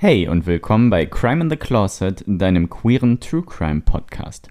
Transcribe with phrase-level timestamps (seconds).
[0.00, 4.48] Hey und willkommen bei Crime in the Closet, deinem queeren True Crime Podcast.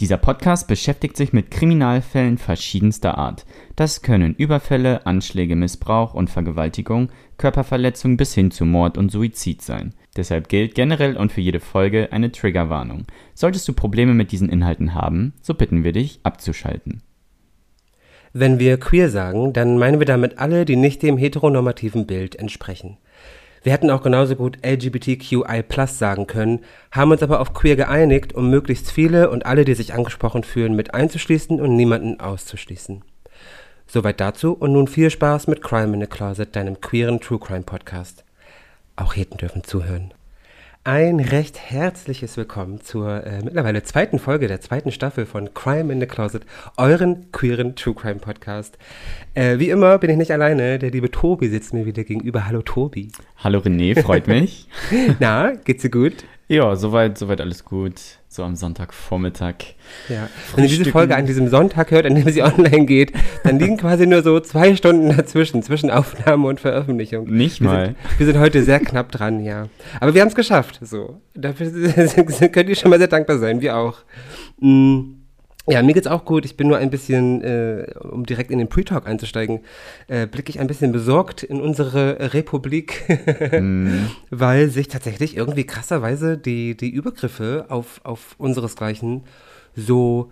[0.00, 3.44] Dieser Podcast beschäftigt sich mit Kriminalfällen verschiedenster Art.
[3.74, 9.92] Das können Überfälle, Anschläge, Missbrauch und Vergewaltigung, Körperverletzung bis hin zu Mord und Suizid sein.
[10.16, 13.06] Deshalb gilt generell und für jede Folge eine Triggerwarnung.
[13.34, 17.02] Solltest du Probleme mit diesen Inhalten haben, so bitten wir dich abzuschalten.
[18.38, 22.98] Wenn wir queer sagen, dann meinen wir damit alle, die nicht dem heteronormativen Bild entsprechen.
[23.62, 26.60] Wir hätten auch genauso gut LGBTQI sagen können,
[26.92, 30.76] haben uns aber auf queer geeinigt, um möglichst viele und alle, die sich angesprochen fühlen,
[30.76, 33.00] mit einzuschließen und niemanden auszuschließen.
[33.86, 37.62] Soweit dazu und nun viel Spaß mit Crime in the Closet, deinem queeren True Crime
[37.62, 38.22] Podcast.
[38.96, 40.12] Auch Heten dürfen zuhören.
[40.86, 45.98] Ein recht herzliches Willkommen zur äh, mittlerweile zweiten Folge der zweiten Staffel von Crime in
[45.98, 46.42] the Closet,
[46.76, 48.78] euren queeren True Crime Podcast.
[49.34, 52.46] Äh, wie immer bin ich nicht alleine, der liebe Tobi sitzt mir wieder gegenüber.
[52.46, 53.10] Hallo Tobi.
[53.38, 54.68] Hallo René, freut mich.
[55.18, 56.24] Na, geht's dir gut?
[56.46, 57.94] ja, soweit, soweit alles gut.
[58.36, 59.54] So am Sonntagvormittag.
[60.10, 60.28] Ja.
[60.54, 63.78] Wenn ihr diese Folge an diesem Sonntag hört, an dem sie online geht, dann liegen
[63.78, 67.26] quasi nur so zwei Stunden dazwischen, zwischen Aufnahme und Veröffentlichung.
[67.28, 67.86] Nicht wir mal.
[67.86, 69.68] Sind, wir sind heute sehr knapp dran, ja.
[70.00, 71.22] Aber wir haben es geschafft, so.
[71.32, 71.70] Dafür
[72.52, 74.00] könnt ihr schon mal sehr dankbar sein, wir auch.
[74.60, 75.14] Mm.
[75.68, 76.44] Ja, mir geht's auch gut.
[76.44, 79.60] Ich bin nur ein bisschen, äh, um direkt in den Pre-Talk einzusteigen,
[80.06, 83.02] äh, blicke ich ein bisschen besorgt in unsere Republik,
[83.60, 84.06] mm.
[84.30, 89.24] weil sich tatsächlich irgendwie krasserweise die, die Übergriffe auf, auf unseresgleichen
[89.74, 90.30] so,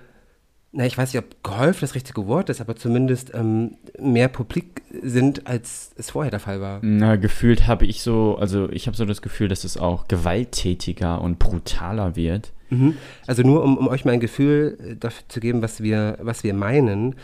[0.72, 4.82] na, ich weiß nicht, ob gehäuft das richtige Wort ist, aber zumindest ähm, mehr publik
[5.02, 6.80] sind, als es vorher der Fall war.
[6.82, 11.20] Na, gefühlt habe ich so, also ich habe so das Gefühl, dass es auch gewalttätiger
[11.20, 12.52] und brutaler wird.
[12.74, 12.94] Mhm.
[13.26, 16.44] Also nur um, um, euch mal ein Gefühl äh, dafür zu geben, was wir, was
[16.44, 17.16] wir meinen.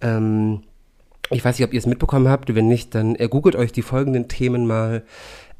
[0.00, 0.62] Ähm,
[1.30, 2.54] ich weiß nicht, ob ihr es mitbekommen habt.
[2.54, 5.02] Wenn nicht, dann äh, googelt euch die folgenden Themen mal.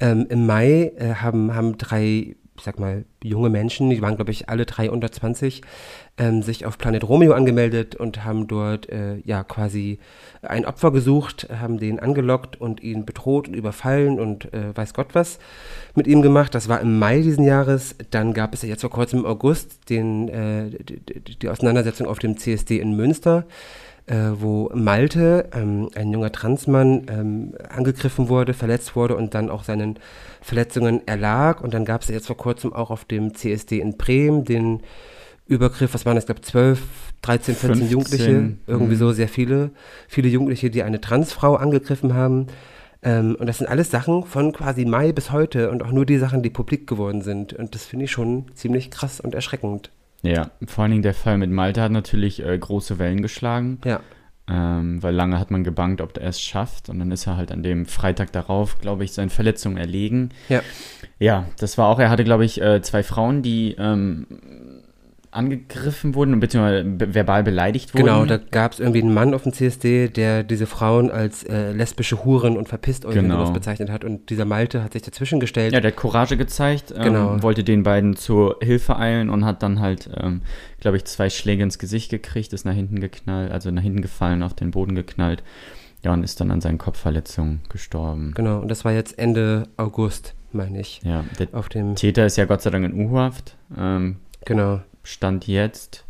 [0.01, 4.31] Ähm, Im Mai äh, haben, haben drei, ich sag mal, junge Menschen, die waren, glaube
[4.31, 5.63] ich, alle drei unter 20,
[6.19, 9.99] ähm, sich auf Planet Romeo angemeldet und haben dort äh, ja quasi
[10.43, 15.15] ein Opfer gesucht, haben den angelockt und ihn bedroht und überfallen und äh, weiß Gott
[15.15, 15.39] was
[15.95, 16.55] mit ihm gemacht.
[16.55, 17.95] Das war im Mai diesen Jahres.
[18.11, 22.19] Dann gab es ja jetzt vor kurzem im August den, äh, die, die Auseinandersetzung auf
[22.19, 23.47] dem CSD in Münster.
[24.09, 29.65] Äh, wo Malte, ähm, ein junger Transmann, ähm, angegriffen wurde, verletzt wurde und dann auch
[29.65, 29.99] seinen
[30.41, 31.61] Verletzungen erlag.
[31.61, 34.81] Und dann gab es jetzt vor kurzem auch auf dem CSD in Bremen den
[35.47, 36.81] Übergriff, was waren das, ich glaube 12,
[37.21, 38.99] 13, 14 15, Jugendliche, irgendwie mh.
[38.99, 39.73] so sehr viele,
[40.09, 42.47] viele Jugendliche, die eine Transfrau angegriffen haben.
[43.03, 46.17] Ähm, und das sind alles Sachen von quasi Mai bis heute und auch nur die
[46.17, 47.53] Sachen, die publik geworden sind.
[47.53, 49.91] Und das finde ich schon ziemlich krass und erschreckend.
[50.23, 53.79] Ja, vor allen Dingen der Fall mit Malte hat natürlich äh, große Wellen geschlagen.
[53.85, 54.01] Ja.
[54.51, 56.89] Ähm, weil lange hat man gebankt, ob er es schafft.
[56.89, 60.31] Und dann ist er halt an dem Freitag darauf, glaube ich, seinen Verletzungen erlegen.
[60.49, 60.63] Ja.
[61.19, 64.27] Ja, das war auch, er hatte, glaube ich, äh, zwei Frauen, die ähm,
[65.31, 66.85] angegriffen wurden, beziehungsweise
[67.15, 68.07] verbal beleidigt wurden.
[68.07, 71.73] Genau, da gab es irgendwie einen Mann auf dem CSD, der diese Frauen als äh,
[71.73, 73.51] lesbische Huren und verpisst euch genau.
[73.51, 74.05] bezeichnet hat.
[74.05, 75.73] Und dieser Malte hat sich dazwischen gestellt.
[75.73, 77.43] Ja, der hat Courage gezeigt, ähm, genau.
[77.43, 80.43] wollte den beiden zur Hilfe eilen und hat dann halt, ähm,
[80.81, 84.43] glaube ich, zwei Schläge ins Gesicht gekriegt, ist nach hinten geknallt, also nach hinten gefallen,
[84.43, 85.43] auf den Boden geknallt.
[86.05, 88.33] Ja, und ist dann an seinen Kopfverletzungen gestorben.
[88.35, 91.01] Genau, und das war jetzt Ende August, meine ich.
[91.03, 93.57] Ja, der auf dem Täter ist ja Gott sei Dank in U-Haft.
[93.77, 94.81] Ähm, genau.
[95.09, 96.05] Stand jetzt,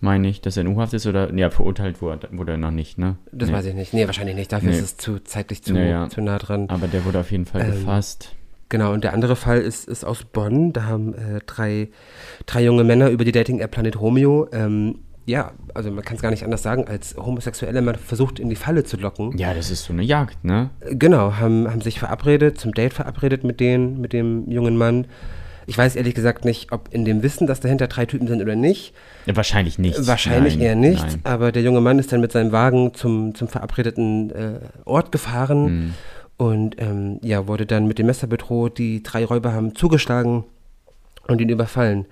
[0.00, 2.98] meine ich, dass er in U-Haft ist oder, ja, verurteilt wurde, wurde er noch nicht,
[2.98, 3.16] ne?
[3.30, 3.54] Das nee.
[3.54, 3.94] weiß ich nicht.
[3.94, 4.50] Nee, wahrscheinlich nicht.
[4.50, 4.76] Dafür Nee.
[4.76, 6.08] ist es zu zeitlich zu, Naja.
[6.08, 6.68] zu nah dran.
[6.70, 8.34] Aber der wurde auf jeden Fall Ähm, gefasst.
[8.68, 10.72] Genau, und der andere Fall ist, ist aus Bonn.
[10.72, 11.88] Da haben äh, drei,
[12.46, 16.30] drei junge Männer über die Dating-App Planet Romeo, ähm, ja, also man kann es gar
[16.30, 19.36] nicht anders sagen, als Homosexuelle man versucht in die Falle zu locken.
[19.38, 20.70] Ja, das ist so eine Jagd, ne?
[20.80, 25.06] Äh, Genau, haben, haben sich verabredet, zum Date verabredet mit denen, mit dem jungen Mann.
[25.66, 28.56] Ich weiß ehrlich gesagt nicht, ob in dem Wissen, dass dahinter drei Typen sind oder
[28.56, 28.92] nicht.
[29.26, 30.06] Ja, wahrscheinlich nicht.
[30.06, 31.02] Wahrscheinlich Nein, eher nicht.
[31.06, 31.20] Nein.
[31.24, 35.66] Aber der junge Mann ist dann mit seinem Wagen zum, zum verabredeten äh, Ort gefahren
[35.66, 35.94] Hm.
[36.38, 38.78] und ähm, ja, wurde dann mit dem Messer bedroht.
[38.78, 40.44] Die drei Räuber haben zugeschlagen
[41.28, 42.06] und ihn überfallen.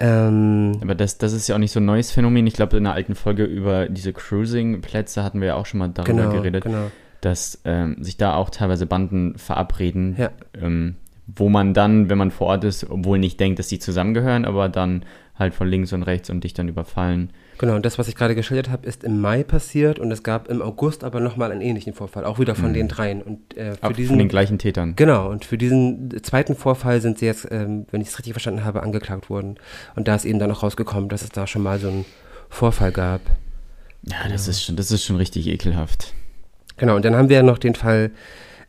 [0.00, 2.46] Ähm, Aber das, das ist ja auch nicht so ein neues Phänomen.
[2.46, 5.88] Ich glaube, in einer alten Folge über diese Cruising-Plätze hatten wir ja auch schon mal
[5.88, 6.90] darüber genau, geredet, genau.
[7.20, 10.30] dass ähm, sich da auch teilweise Banden verabreden, Ja.
[10.60, 10.94] ähm,
[11.36, 14.68] wo man dann, wenn man vor Ort ist, obwohl nicht denkt, dass die zusammengehören, aber
[14.68, 15.04] dann
[15.38, 17.30] halt von links und rechts und dich dann überfallen.
[17.58, 20.48] Genau, und das, was ich gerade geschildert habe, ist im Mai passiert und es gab
[20.48, 23.22] im August aber nochmal einen ähnlichen Vorfall, auch wieder von den dreien.
[23.22, 24.94] Und äh, für Auch diesen, von den gleichen Tätern.
[24.96, 28.64] Genau, und für diesen zweiten Vorfall sind sie jetzt, ähm, wenn ich es richtig verstanden
[28.64, 29.56] habe, angeklagt worden.
[29.96, 32.04] Und da ist eben dann auch rausgekommen, dass es da schon mal so einen
[32.48, 33.20] Vorfall gab.
[34.04, 36.14] Ja, das ist schon, das ist schon richtig ekelhaft.
[36.76, 38.12] Genau, und dann haben wir ja noch den Fall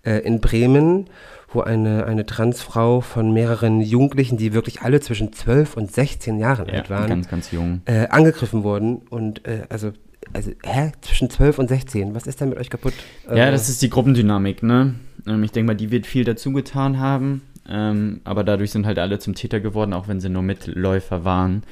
[0.03, 1.09] äh, in Bremen,
[1.51, 6.67] wo eine, eine Transfrau von mehreren Jugendlichen, die wirklich alle zwischen 12 und 16 Jahren
[6.67, 7.81] Ja, alt waren, ganz, ganz jung.
[7.85, 8.97] äh, angegriffen wurden.
[9.09, 9.91] Und äh, also,
[10.33, 10.91] also, hä?
[11.01, 12.93] Zwischen 12 und 16, was ist denn mit euch kaputt?
[13.25, 14.95] Ja, Also, das ist die Gruppendynamik, ne?
[15.27, 17.41] Ähm, ich denke mal, die wird viel dazu getan haben.
[17.67, 21.63] Ähm, aber dadurch sind halt alle zum Täter geworden, auch wenn sie nur Mitläufer waren.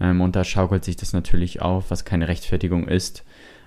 [0.00, 3.24] Ähm, und da schaukelt sich das natürlich auf, was keine Rechtfertigung ist.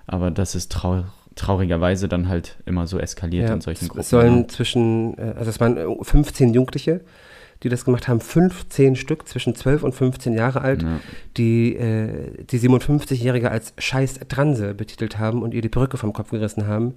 [0.08, 1.06] Aber das ist trau
[1.36, 4.02] traurigerweise dann halt immer so eskaliert ja, in solchen Gruppen.
[4.02, 7.02] Es sollen zwischen, äh, also es waren äh, 15 Jugendliche,
[7.64, 11.00] die das gemacht haben, 15 Stück zwischen 12 und 15 Jahre alt, Ja.
[11.38, 16.32] die äh, die 57-Jährige als scheiß Transe betitelt haben und ihr die Perücke vom Kopf
[16.32, 16.96] gerissen haben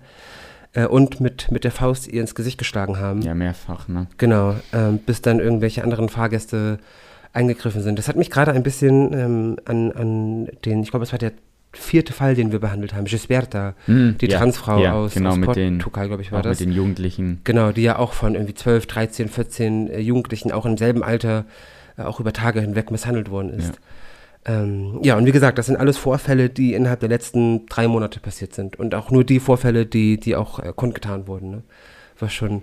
[0.72, 3.22] äh, und mit, mit der Faust ihr ins Gesicht geschlagen haben.
[3.22, 4.06] ja, mehrfach, ne?
[4.16, 6.78] Genau, ähm, bis dann irgendwelche anderen Fahrgäste
[7.34, 7.98] eingegriffen sind.
[7.98, 11.32] Das hat mich gerade ein bisschen ähm, an, an den, ich glaube, es war der
[11.74, 15.40] vierte Fall, den wir behandelt haben, Gisberta, Hm, die ja, Transfrau ja, aus, genau, aus
[15.40, 16.60] Portugal, glaube ich, war das.
[16.60, 17.40] mit den Jugendlichen.
[17.44, 21.44] Genau, die ja auch von irgendwie 12, 13, 14 äh, Jugendlichen auch im selben Alter
[21.96, 23.74] äh, auch über Tage hinweg misshandelt worden ist.
[24.46, 24.62] Ja.
[24.62, 28.20] Ähm, ja, und wie gesagt, das sind alles Vorfälle, die innerhalb der letzten drei Monate
[28.20, 28.78] passiert sind.
[28.78, 31.62] Und auch nur die Vorfälle, die, die auch äh, kundgetan wurden, ne?
[32.18, 32.62] was schon,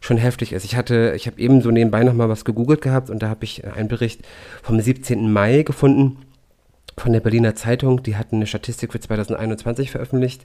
[0.00, 0.64] schon heftig ist.
[0.64, 3.64] Ich hatte, ich habe eben so nebenbei nochmal was gegoogelt gehabt und da habe ich
[3.64, 4.20] äh, einen Bericht
[4.62, 5.32] vom 17.
[5.32, 6.18] Mai gefunden
[6.96, 8.02] von der Berliner Zeitung.
[8.02, 10.42] Die hatten eine Statistik für 2021 veröffentlicht.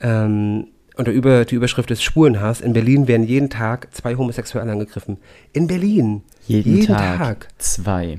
[0.00, 2.60] Ähm, und der Über, die Überschrift ist Spurenhass.
[2.60, 5.18] In Berlin werden jeden Tag zwei Homosexuelle angegriffen.
[5.52, 6.22] In Berlin.
[6.46, 8.18] Jeden, Tag, zwei.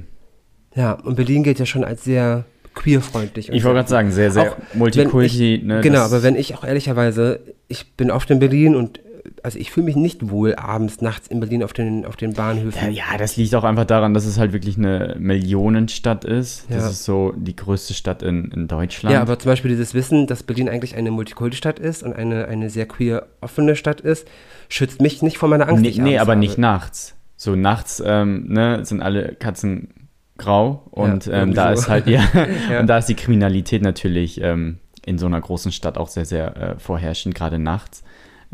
[0.75, 2.45] Ja, und Berlin gilt ja schon als sehr
[2.75, 3.50] queerfreundlich.
[3.50, 5.56] und Ich wollte gerade sagen, sehr, sehr Auch Multikulti.
[5.56, 9.01] ich, ne, Genau, aber wenn ich auch ehrlicherweise, ich bin oft in Berlin und
[9.44, 12.38] also ich fühle mich nicht wohl abends, nachts in Berlin auf den, auf den Ja,
[12.38, 12.92] Bahnhöfen.
[12.92, 16.66] ja, das liegt auch einfach daran, dass es halt wirklich eine Millionenstadt ist.
[16.70, 16.90] Das Ja.
[16.90, 19.14] ist so die größte Stadt in, in Deutschland.
[19.14, 22.70] Ja, aber zum Beispiel dieses Wissen, dass Berlin eigentlich eine Multikulti-Stadt ist und eine, eine
[22.70, 24.28] sehr queer offene Stadt ist,
[24.70, 25.81] schützt mich nicht vor meiner Angst.
[25.84, 26.40] nee, nee aber habe.
[26.40, 27.16] nicht nachts.
[27.36, 29.90] So nachts ähm, ne, sind alle Katzen
[30.38, 31.81] grau und Ja, ähm, da so.
[31.84, 32.22] ist halt ja,
[32.72, 32.80] Ja.
[32.80, 36.56] und da ist die Kriminalität natürlich ähm, in so einer großen Stadt auch sehr sehr
[36.58, 38.04] äh, vorherrschend, gerade nachts.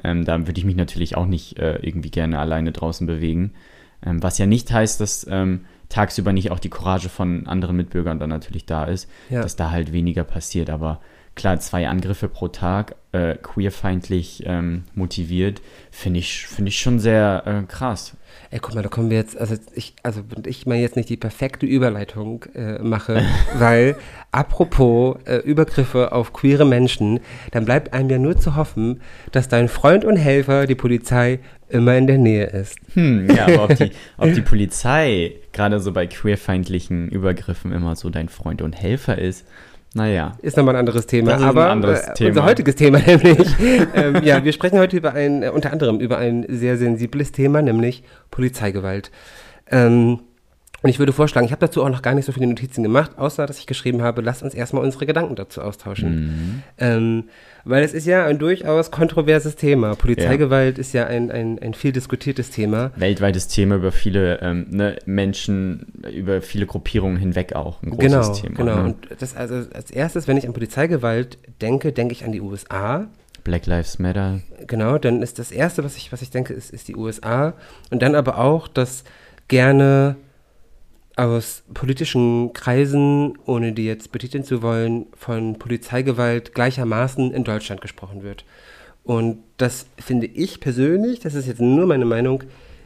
[0.04, 3.54] Ähm, da würde ich mich natürlich auch nicht äh, irgendwie gerne alleine draußen bewegen.
[4.06, 8.20] Ähm, was ja nicht heißt, dass ähm, tagsüber nicht auch die Courage von anderen Mitbürgern
[8.20, 9.42] dann natürlich da ist, Ja.
[9.42, 10.70] dass da halt weniger passiert.
[10.70, 11.00] Aber
[11.36, 15.62] klar, zwei Angriffe pro Tag, äh, queerfeindlich ähm, motiviert,
[15.92, 18.16] finde ich, finde ich schon sehr äh, krass.
[18.52, 21.18] Ey, guck mal, da kommen wir jetzt, also ich, also ich mal jetzt nicht die
[21.18, 23.24] perfekte Überleitung äh, mache,
[23.58, 23.96] weil
[24.32, 27.20] apropos äh, Übergriffe auf queere Menschen,
[27.52, 29.02] dann bleibt einem ja nur zu hoffen,
[29.32, 31.40] dass dein Freund und Helfer, die Polizei,
[31.70, 32.78] immer in der Nähe ist.
[32.94, 38.10] Hm, ja, aber ob die, ob die Polizei gerade so bei queerfeindlichen Übergriffen immer so
[38.10, 39.46] dein Freund und Helfer ist,
[39.96, 40.34] naja.
[40.42, 41.32] Ist nochmal ein anderes Thema.
[41.32, 42.30] Das ist ein aber anderes äh, Thema.
[42.30, 43.48] unser heutiges Thema nämlich.
[43.96, 47.62] ähm, ja, wir sprechen heute über ein, äh, unter anderem über ein sehr sensibles Thema,
[47.62, 49.10] nämlich Polizeigewalt.
[49.72, 50.20] Ähm,
[50.82, 53.18] und ich würde vorschlagen, ich habe dazu auch noch gar nicht so viele Notizen gemacht,
[53.18, 56.64] außer dass ich geschrieben habe, lasst uns erstmal unsere Gedanken dazu austauschen.
[56.78, 57.24] Ähm,
[57.64, 59.96] weil es ist ja ein durchaus kontroverses Thema.
[59.96, 62.92] Polizeigewalt ist ja ein, ein, ein viel diskutiertes Thema.
[62.96, 68.34] Weltweites Thema über viele ähm, ne, Menschen, über viele Gruppierungen hinweg auch ein großes Genau,
[68.34, 68.56] Thema.
[68.56, 68.76] genau.
[68.76, 68.84] Ne?
[68.84, 73.08] Und das also als erstes, wenn ich an Polizeigewalt denke, denke ich an die USA.
[73.44, 74.42] Black Lives Matter.
[74.68, 77.54] Genau, dann ist das Erste, was ich, was ich denke, ist, ist die USA.
[77.90, 79.04] Und dann aber auch, dass
[79.48, 80.16] gerne
[81.16, 88.24] aus politischen Kreisen, ohne die jetzt betiteln zu wollen, von Polizeigewalt gleichermaßen in Deutschland gesprochen
[88.24, 88.46] wird.
[89.04, 92.44] Und das finde ich persönlich, das ist jetzt nur meine Meinung,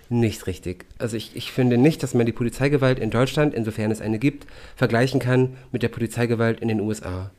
[0.09, 0.85] nicht richtig.
[0.97, 4.47] Also ich, ich finde nicht, dass man die Polizeigewalt in Deutschland, insofern es eine gibt,
[4.75, 7.31] vergleichen kann mit der Polizeigewalt in den USA.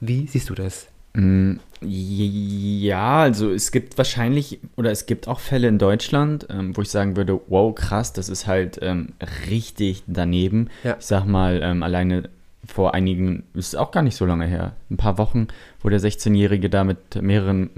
[0.00, 0.88] Wie siehst du das?
[1.14, 6.82] Mm, Ja, also es gibt wahrscheinlich, oder es gibt auch Fälle in Deutschland, ähm, wo
[6.82, 9.12] ich sagen würde, wow, krass, das ist halt ähm,
[9.48, 10.68] richtig daneben.
[10.82, 10.96] Ja.
[10.98, 12.28] Ich sag mal, ähm, alleine
[12.66, 15.46] vor einigen, ist auch gar nicht so lange her, ein paar Wochen,
[15.80, 17.70] wo der 16-Jährige da mit mehreren,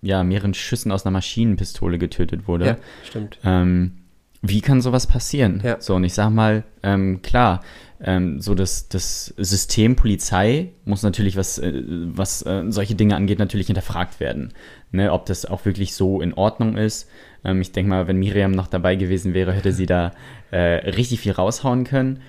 [0.00, 2.66] ja, mehreren Schüssen aus einer Maschinenpistole getötet wurde.
[2.66, 3.38] Ja, stimmt.
[3.44, 3.92] Ähm,
[4.40, 5.60] wie kann sowas passieren?
[5.64, 5.80] Ja.
[5.80, 7.62] So, und ich sag mal, ähm, klar,
[8.04, 13.38] ähm, so das, das System Polizei muss natürlich, was, äh, was äh, solche Dinge angeht,
[13.38, 14.52] natürlich hinterfragt werden.
[14.90, 17.08] Ne, ob das auch wirklich so in Ordnung ist.
[17.44, 20.12] Ähm, ich denke mal, wenn Miriam noch dabei gewesen wäre, hätte sie da
[20.50, 22.20] äh, richtig viel raushauen können.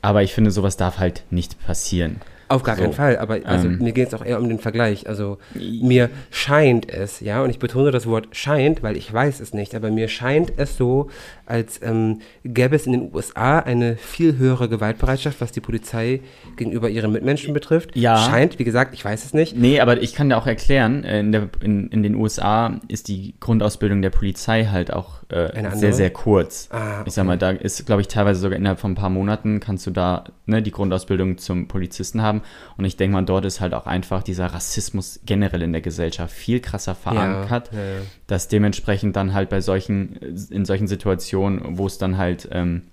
[0.00, 2.20] Aber ich finde, sowas darf halt nicht passieren.
[2.48, 4.58] Auf gar keinen So, Fall, aber also ähm, mir geht es auch eher um den
[4.58, 5.06] Vergleich.
[5.06, 9.52] Also mir scheint es, ja, und ich betone das Wort scheint, weil ich weiß es
[9.52, 11.08] nicht, aber mir scheint es so,
[11.44, 16.20] als ähm, gäbe es in den USA eine viel höhere Gewaltbereitschaft, was die Polizei
[16.56, 17.94] gegenüber ihren Mitmenschen betrifft.
[17.94, 18.16] Ja.
[18.16, 19.56] Scheint, wie gesagt, ich weiß es nicht.
[19.56, 23.08] Nee, aber ich kann dir auch erklären, äh, in, der, in, in den USA ist
[23.08, 26.68] die Grundausbildung der Polizei halt auch äh, sehr, sehr kurz.
[26.70, 29.60] Ah, Ich sag mal, da ist, glaube ich, teilweise sogar innerhalb von ein paar Monaten
[29.60, 32.40] kannst du da ne, die Grundausbildung zum Polizisten haben.
[32.78, 36.34] Und ich denke mal, dort ist halt auch einfach dieser Rassismus generell in der Gesellschaft
[36.34, 38.00] viel krasser verankert, ja, ja.
[38.26, 40.16] dass dementsprechend dann halt bei solchen,
[40.50, 42.84] in solchen Situationen, wo es dann halt, ähm,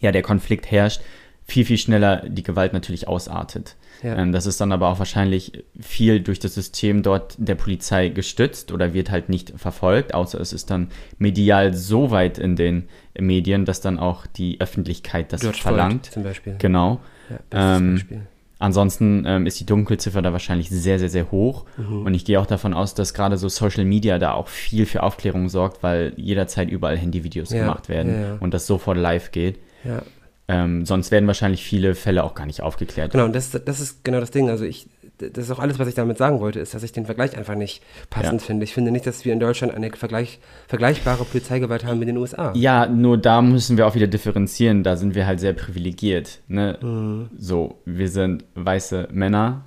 [0.00, 1.00] ja, der Konflikt herrscht,
[1.46, 3.76] viel, viel schneller die Gewalt natürlich ausartet.
[4.02, 4.16] Ja.
[4.16, 8.72] Ähm, das ist dann aber auch wahrscheinlich viel durch das System dort der Polizei gestützt
[8.72, 10.88] oder wird halt nicht verfolgt, außer es ist dann
[11.18, 12.88] medial so weit in den
[13.18, 16.06] Medien, dass dann auch die Öffentlichkeit das George verlangt.
[16.06, 16.56] Floyd zum Beispiel.
[16.58, 17.00] Genau.
[17.30, 18.20] Ja, Ähm, Beispiel.
[18.58, 21.66] Ansonsten ähm, ist die Dunkelziffer da wahrscheinlich sehr, sehr, sehr hoch.
[21.76, 22.06] Mhm.
[22.06, 25.02] Und ich gehe auch davon aus, dass gerade so Social Media da auch viel für
[25.02, 28.36] Aufklärung sorgt, weil jederzeit überall Handyvideos Ja, gemacht werden ja, ja.
[28.40, 29.58] und das sofort live geht.
[30.48, 33.10] Ähm, sonst werden wahrscheinlich viele Fälle auch gar nicht aufgeklärt.
[33.12, 34.48] Genau, und das, das ist genau das Ding.
[34.48, 34.88] Also ich,
[35.18, 37.56] das ist auch alles, was ich damit sagen wollte, ist, dass ich den Vergleich einfach
[37.56, 38.46] nicht passend Ja.
[38.46, 38.62] finde.
[38.64, 40.38] Ich finde nicht, dass wir in Deutschland eine Vergleich,
[40.68, 42.52] vergleichbare Polizeigewalt haben mit den USA.
[42.54, 44.84] Ja, nur da müssen wir auch wieder differenzieren.
[44.84, 46.38] Da sind wir halt sehr privilegiert.
[46.46, 46.78] Ne?
[46.80, 47.30] Mhm.
[47.36, 49.64] So, wir sind weiße Männer.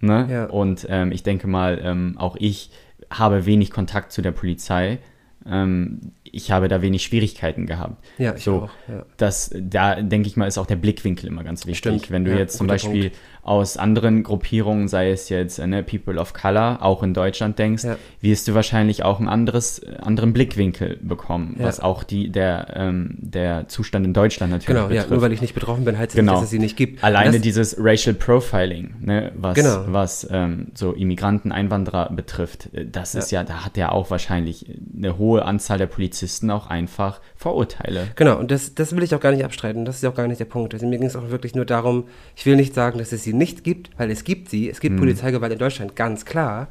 [0.00, 0.26] Ne?
[0.30, 0.44] Ja.
[0.46, 2.70] Und ähm, ich denke mal, ähm, auch ich
[3.08, 4.98] habe wenig Kontakt zu der Polizei.
[5.46, 8.04] Ähm, ich habe da wenig Schwierigkeiten gehabt.
[8.18, 9.04] Ja, ich so, auch, ja.
[9.16, 11.78] Das, da denke ich mal, ist auch der Blickwinkel immer ganz wichtig.
[11.78, 13.12] Stimmt, Wenn du ja, jetzt zum Beispiel
[13.44, 17.82] aus anderen Gruppierungen, sei es jetzt äh, ne, People of Color, auch in Deutschland denkst,
[17.84, 17.96] Ja.
[18.20, 21.64] wirst du wahrscheinlich auch einen anderes, äh, anderen Blickwinkel bekommen, Ja.
[21.66, 25.10] was auch die, der, ähm, der Zustand in Deutschland natürlich Genau, ja, betrifft.
[25.10, 26.32] nur weil ich nicht betroffen bin, heißt es Genau.
[26.32, 27.02] nicht, dass es sie nicht gibt.
[27.02, 29.84] Alleine dieses Racial Profiling, ne, was, Genau.
[29.88, 34.66] was ähm, so Immigranten, Einwanderer betrifft, äh, das ist ja, da hat ja auch wahrscheinlich
[34.96, 38.06] eine hohe Anzahl der Polizisten auch einfach Vorurteile.
[38.14, 39.84] Genau, und das, das will ich auch gar nicht abstreiten.
[39.84, 40.74] Das ist ja auch gar nicht der Punkt.
[40.74, 42.04] Also mir ging es auch wirklich nur darum,
[42.36, 44.68] ich will nicht sagen, dass es sie nicht gibt, weil es gibt sie.
[44.68, 46.68] Es gibt Polizeigewalt in Deutschland, ganz klar.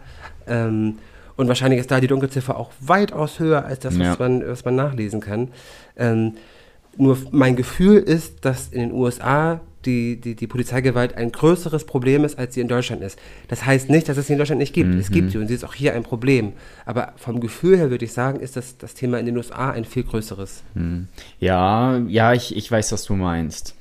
[0.47, 0.95] Ähm,
[1.37, 4.15] und wahrscheinlich ist da die Dunkelziffer auch weitaus höher als das, was, Ja.
[4.19, 5.47] man, was man nachlesen kann.
[5.97, 6.33] Ähm,
[6.97, 12.23] nur mein Gefühl ist, dass in den USA die, die, die Polizeigewalt ein größeres Problem
[12.23, 13.17] ist, als sie in Deutschland ist.
[13.47, 14.93] Das heißt nicht, dass es sie in Deutschland nicht gibt.
[14.93, 16.51] Es gibt sie und sie ist auch hier ein Problem.
[16.85, 19.85] Aber vom Gefühl her würde ich sagen, ist das, das Thema in den USA ein
[19.85, 20.61] viel größeres.
[21.39, 23.73] Ja, ja, ich, ich weiß, was du meinst.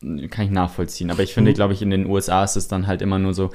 [0.00, 1.10] Kann ich nachvollziehen.
[1.10, 3.50] Aber ich finde, glaube ich, in den USA ist es dann halt immer nur so.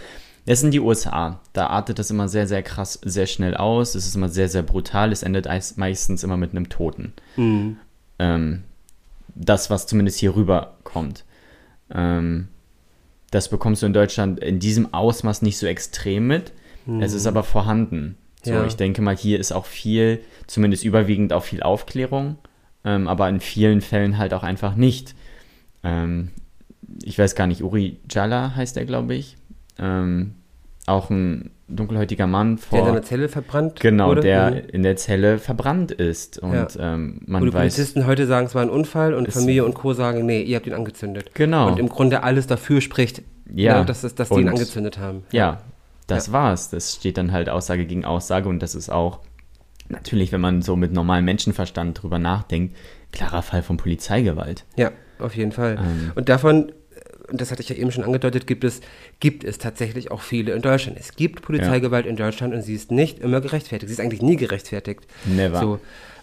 [0.45, 1.39] Es sind die USA.
[1.53, 3.95] Da artet das immer sehr, sehr krass, sehr schnell aus.
[3.95, 5.11] Es ist immer sehr, sehr brutal.
[5.13, 7.13] Es endet eis- meistens immer mit einem Toten.
[8.19, 8.63] Ähm,
[9.35, 11.23] das, was zumindest hier rüberkommt.
[11.93, 12.49] Ähm,
[13.31, 16.51] das bekommst du in Deutschland in diesem Ausmaß nicht so extrem mit.
[16.99, 18.17] Es ist aber vorhanden.
[18.43, 18.65] So, Ja.
[18.65, 22.35] ich denke mal, hier ist auch viel, zumindest überwiegend auch viel Aufklärung,
[22.83, 25.15] ähm, aber in vielen Fällen halt auch einfach nicht.
[25.83, 26.29] Ähm,
[27.03, 29.37] ich weiß gar nicht, Uri Jalla heißt er, glaube ich.
[29.79, 30.35] Ähm,
[30.85, 32.85] auch ein dunkelhäutiger Mann Der in vor.
[32.85, 34.21] seiner Zelle verbrannt Genau, wurde.
[34.21, 34.57] der Mhm.
[34.73, 36.37] in der Zelle verbrannt ist.
[36.39, 36.67] Und Ja.
[36.93, 37.53] ähm, man die weiß.
[37.75, 39.93] Polizisten heute sagen, es war ein Unfall und Familie und Co.
[39.93, 41.31] sagen, nee, ihr habt ihn angezündet.
[41.33, 41.67] Genau.
[41.69, 43.23] Und im Grunde alles dafür spricht,
[43.53, 43.79] Ja.
[43.79, 45.23] ne, dass, es, dass die ihn Und- angezündet haben.
[45.31, 45.61] Ja,
[46.07, 46.69] das war's.
[46.69, 49.19] Das steht dann halt Aussage gegen Aussage und das ist auch
[49.89, 52.75] natürlich, wenn man so mit normalem Menschenverstand drüber nachdenkt,
[53.11, 54.65] klarer Fall von Polizeigewalt.
[54.75, 54.91] Ja,
[55.23, 55.77] auf jeden Fall.
[55.79, 56.11] Ähm.
[56.15, 58.81] Und davon, äh, und das hatte ich ja eben schon angedeutet, gibt es,
[59.19, 60.97] gibt es tatsächlich auch viele in Deutschland.
[60.99, 63.87] Es gibt Polizeigewalt in Deutschland und sie ist nicht immer gerechtfertigt.
[63.87, 65.01] Sie ist eigentlich nie gerechtfertigt.
[65.25, 65.59] Never.
[65.59, 65.79] So.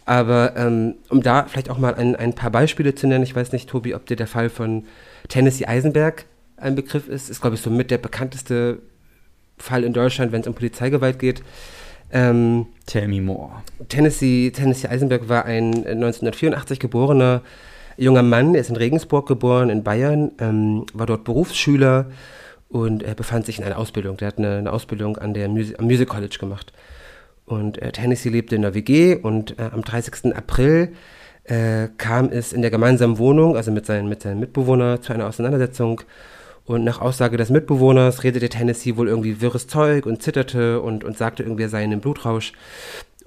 [0.07, 3.53] Aber ähm, um da vielleicht auch mal ein, ein paar Beispiele zu nennen, ich weiß
[3.53, 4.85] nicht, Tobi, ob dir der Fall von
[5.29, 6.25] Tennessee Eisenberg
[6.57, 8.81] ein Begriff ist, ist, glaube ich, so mit der bekannteste
[9.59, 11.43] Fall in Deutschland, wenn es um Polizeigewalt geht.
[12.13, 13.51] Ähm, Tell me more.
[13.89, 17.43] Tennessee, Tennessee Eisenberg war ein äh, 1984 geborener
[17.97, 22.07] junger Mann, er ist in Regensburg geboren, in Bayern, ähm, war dort Berufsschüler
[22.69, 24.17] und er befand sich in einer Ausbildung.
[24.17, 26.73] Der hat eine, eine Ausbildung an der Musi am Music College gemacht.
[27.45, 30.37] Und äh, Tennessee lebte in der WG und äh, am 30.
[30.37, 30.93] April
[31.45, 35.27] äh, kam es in der gemeinsamen Wohnung, also mit seinen, mit seinen Mitbewohnern, zu einer
[35.27, 36.01] Auseinandersetzung.
[36.65, 41.19] Und nach Aussage des Mitbewohners redete Tennessee wohl irgendwie wirres Zeug und zitterte und, und
[41.19, 42.53] sagte irgendwie, er sei in einem Blutrausch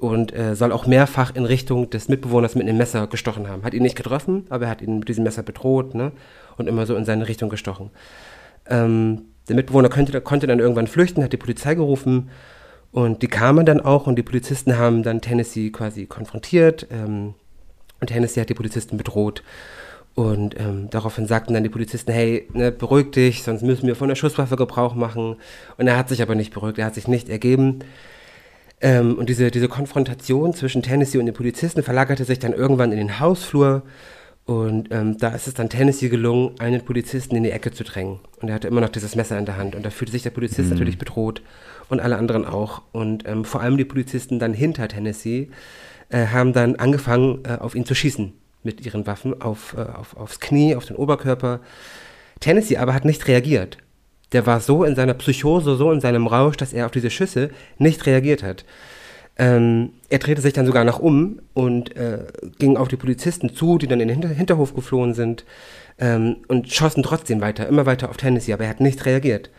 [0.04, 3.64] und äh, soll auch mehrfach in Richtung des Mitbewohners mit einem Messer gestochen haben.
[3.64, 6.12] Hat ihn nicht getroffen, aber er hat ihn mit diesem Messer bedroht ne?
[6.58, 7.90] und immer so in seine Richtung gestochen.
[8.70, 12.30] Ähm, der Mitbewohner könnte, konnte dann irgendwann flüchten, hat die Polizei gerufen
[12.92, 17.34] und die kamen dann auch und die Polizisten haben dann Tennessee quasi konfrontiert ähm,
[18.02, 19.42] und Tennessee hat die Polizisten bedroht.
[20.16, 24.10] Und ähm, daraufhin sagten dann die Polizisten, hey, ne, beruhig dich, sonst müssen wir von
[24.10, 25.38] der Schusswaffe Gebrauch machen.
[25.78, 27.80] Und er hat sich aber nicht beruhigt, er hat sich nicht ergeben.
[28.84, 32.98] Ähm, und diese, diese Konfrontation zwischen Tennessee und den Polizisten verlagerte sich dann irgendwann in
[32.98, 33.82] den Hausflur.
[34.46, 38.20] Und ähm, da ist es dann Tennessee gelungen, einen Polizisten in die Ecke zu drängen.
[38.42, 39.74] Und er hatte immer noch dieses Messer in der Hand.
[39.74, 40.76] Und da fühlte sich der Polizist mhm.
[40.76, 41.42] natürlich bedroht
[41.88, 42.82] und alle anderen auch.
[42.92, 45.50] Und ähm, vor allem die Polizisten dann hinter Tennessee
[46.10, 50.18] äh, haben dann angefangen, äh, auf ihn zu schießen mit ihren Waffen auf, äh, auf,
[50.18, 51.62] aufs Knie, auf den Oberkörper.
[52.42, 53.78] Tennessee aber hat nicht reagiert.
[54.34, 57.52] Der war so in seiner Psychose, so in seinem Rausch, dass er auf diese Schüsse
[57.78, 58.66] nicht reagiert hat.
[59.36, 62.26] Ähm, er drehte sich dann sogar nach um und äh,
[62.60, 65.44] ging auf die Polizisten zu, die dann in den Hinter Hinterhof geflohen sind
[65.98, 69.50] ähm, und schossen trotzdem weiter, immer weiter auf Tennessee, aber er hat nicht reagiert.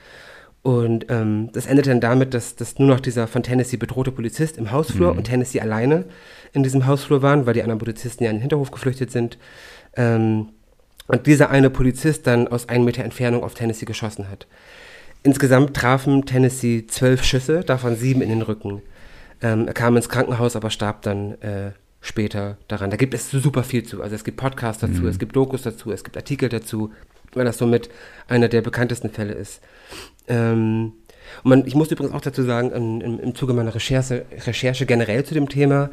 [0.62, 4.57] Und ähm, das endete dann damit, dass, dass nur noch dieser von Tennessee bedrohte Polizist
[4.57, 5.19] im Hausflur mhm.
[5.19, 6.07] und Tennessee alleine
[6.52, 9.38] in diesem Hausflur waren, weil die anderen Polizisten ja in den Hinterhof geflüchtet sind.
[9.97, 10.49] Ähm,
[11.06, 14.46] und dieser eine Polizist dann aus einem Meter Entfernung auf Tennessee geschossen hat.
[15.23, 18.82] Insgesamt trafen Tennessee zwölf Schüsse, davon sieben in den Rücken.
[19.42, 22.90] Ähm, er kam ins Krankenhaus, aber starb dann äh, später daran.
[22.90, 24.02] Da gibt es super viel zu.
[24.02, 25.08] Also es gibt Podcasts dazu, mhm.
[25.08, 26.92] es gibt Dokus dazu, es gibt Artikel dazu,
[27.32, 27.88] weil das somit
[28.28, 29.61] einer der bekanntesten Fälle ist.
[30.28, 30.92] Ähm,
[31.42, 34.84] und man, ich muss übrigens auch dazu sagen, im, im, im Zuge meiner Recherche, Recherche
[34.84, 35.90] generell zu dem Thema,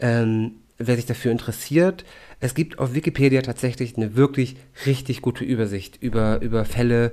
[0.00, 2.04] ähm, wer sich dafür interessiert,
[2.42, 7.12] es gibt auf Wikipedia tatsächlich eine wirklich richtig gute Übersicht über, über Fälle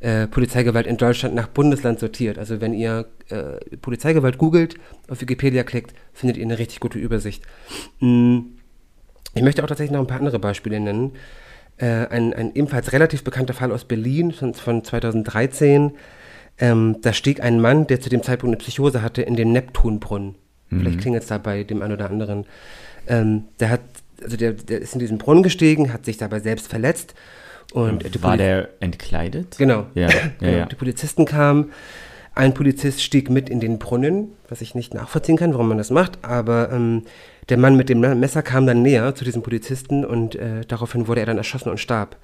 [0.00, 2.38] äh, Polizeigewalt in Deutschland nach Bundesland sortiert.
[2.38, 4.76] Also wenn ihr äh, Polizeigewalt googelt,
[5.08, 7.42] auf Wikipedia klickt, findet ihr eine richtig gute Übersicht.
[7.98, 8.54] Hm.
[9.34, 11.12] Ich möchte auch tatsächlich noch ein paar andere Beispiele nennen.
[11.76, 15.92] Äh, ein, ein ebenfalls relativ bekannter Fall aus Berlin von, von 2013
[16.60, 20.34] ähm, da stieg ein Mann, der zu dem Zeitpunkt eine Psychose hatte, in den Neptunbrunnen.
[20.70, 20.80] Mhm.
[20.80, 22.46] Vielleicht klingelt es da bei dem einen oder anderen.
[23.06, 23.80] Ähm, der hat,
[24.22, 27.14] also der, der ist in diesen Brunnen gestiegen, hat sich dabei selbst verletzt.
[27.72, 29.58] Und War der entkleidet?
[29.58, 29.86] Genau.
[29.94, 30.52] Ja, ja, genau.
[30.58, 30.66] ja.
[30.66, 31.72] Die Polizisten kamen.
[32.34, 35.90] Ein Polizist stieg mit in den Brunnen, was ich nicht nachvollziehen kann, warum man das
[35.90, 37.02] macht, aber ähm,
[37.48, 41.20] der Mann mit dem Messer kam dann näher zu diesem Polizisten und äh, daraufhin wurde
[41.20, 42.16] er dann erschossen und starb.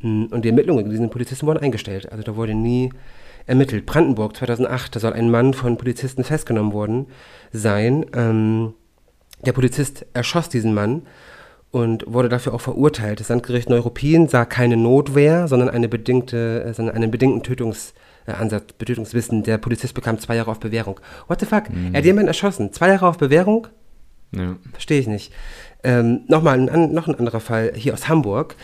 [0.00, 2.12] Mm, und die Ermittlungen gegen diesen Polizisten wurden eingestellt.
[2.12, 2.92] Also da wurde nie
[3.46, 3.84] ermittelt.
[3.84, 7.06] Brandenburg 2008, da soll ein Mann von Polizisten festgenommen worden
[7.50, 8.06] sein.
[8.14, 8.74] Ähm,
[9.44, 11.02] der Polizist erschoss diesen Mann
[11.70, 13.20] und wurde dafür auch verurteilt.
[13.20, 19.42] Das Landgericht Neuruppin sah keine Notwehr, sondern eine bedingte, äh, sondern einen bedingten Tötungsansatz, Betötungswissen.
[19.42, 21.00] Der Polizist bekam zwei Jahre auf Bewährung.
[21.26, 21.70] What the fuck?
[21.70, 21.94] Mhm.
[21.94, 22.72] Er hat jemanden erschossen.
[22.72, 23.66] Zwei Jahre auf Bewährung?
[24.32, 24.56] Ja.
[24.72, 25.32] Verstehe ich nicht.
[25.84, 28.56] Ähm, Nochmal ein, noch ein anderer Fall hier aus Hamburg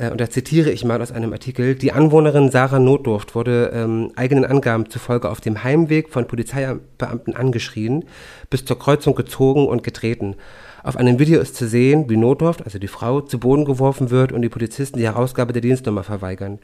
[0.00, 4.12] äh, und da zitiere ich mal aus einem Artikel, die Anwohnerin Sarah Notdurft wurde ähm,
[4.16, 8.04] eigenen Angaben zufolge auf dem Heimweg von Polizeibeamten angeschrien,
[8.48, 10.36] bis zur Kreuzung gezogen und getreten.
[10.82, 14.32] Auf einem Video ist zu sehen, wie Notdurft, also die Frau, zu Boden geworfen wird
[14.32, 16.58] und die Polizisten die Herausgabe der Dienstnummer verweigern.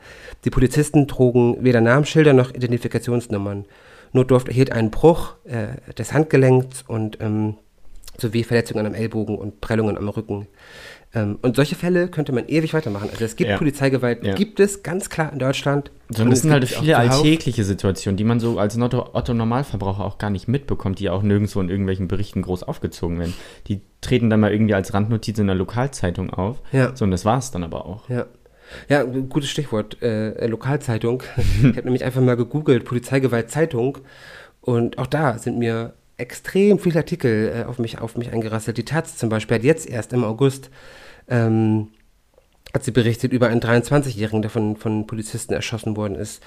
[0.44, 3.66] Die Polizisten trugen weder Namensschilder noch Identifikationsnummern.
[4.12, 7.56] Notdurft erhielt einen Bruch äh, des Handgelenks und ähm,
[8.18, 10.46] sowie Verletzungen am Ellbogen und Prellungen am Rücken.
[11.16, 13.08] Ähm, und solche Fälle könnte man ewig weitermachen.
[13.10, 13.56] Also es gibt ja.
[13.56, 14.34] Polizeigewalt, ja.
[14.34, 15.90] gibt es ganz klar in Deutschland.
[16.10, 20.28] So, und das sind halt viele alltägliche Situationen, die man so als Otto-Normalverbraucher auch gar
[20.28, 23.32] nicht mitbekommt, die auch nirgendwo in irgendwelchen Berichten groß aufgezogen werden.
[23.66, 26.60] Die treten dann mal irgendwie als Randnotiz in der Lokalzeitung auf.
[26.70, 26.94] Ja.
[26.94, 28.08] So, und das war es dann aber auch.
[28.10, 28.26] Ja.
[28.88, 31.22] Ja, gutes Stichwort, äh, Lokalzeitung.
[31.36, 33.98] ich habe nämlich einfach mal gegoogelt, Polizeigewalt Zeitung.
[34.60, 38.76] Und auch da sind mir extrem viele Artikel äh, auf, mich, auf mich eingerasselt.
[38.76, 40.70] Die Taz zum Beispiel hat jetzt erst im August
[41.28, 41.88] ähm,
[42.74, 46.42] hat sie berichtet über einen 23-Jährigen, der von, von Polizisten erschossen worden ist,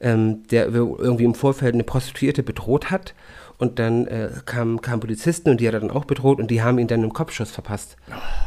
[0.00, 3.14] ähm, der irgendwie im Vorfeld eine Prostituierte bedroht hat.
[3.58, 6.62] Und dann äh, kamen kam Polizisten und die hat er dann auch bedroht und die
[6.62, 7.96] haben ihn dann einen Kopfschuss verpasst.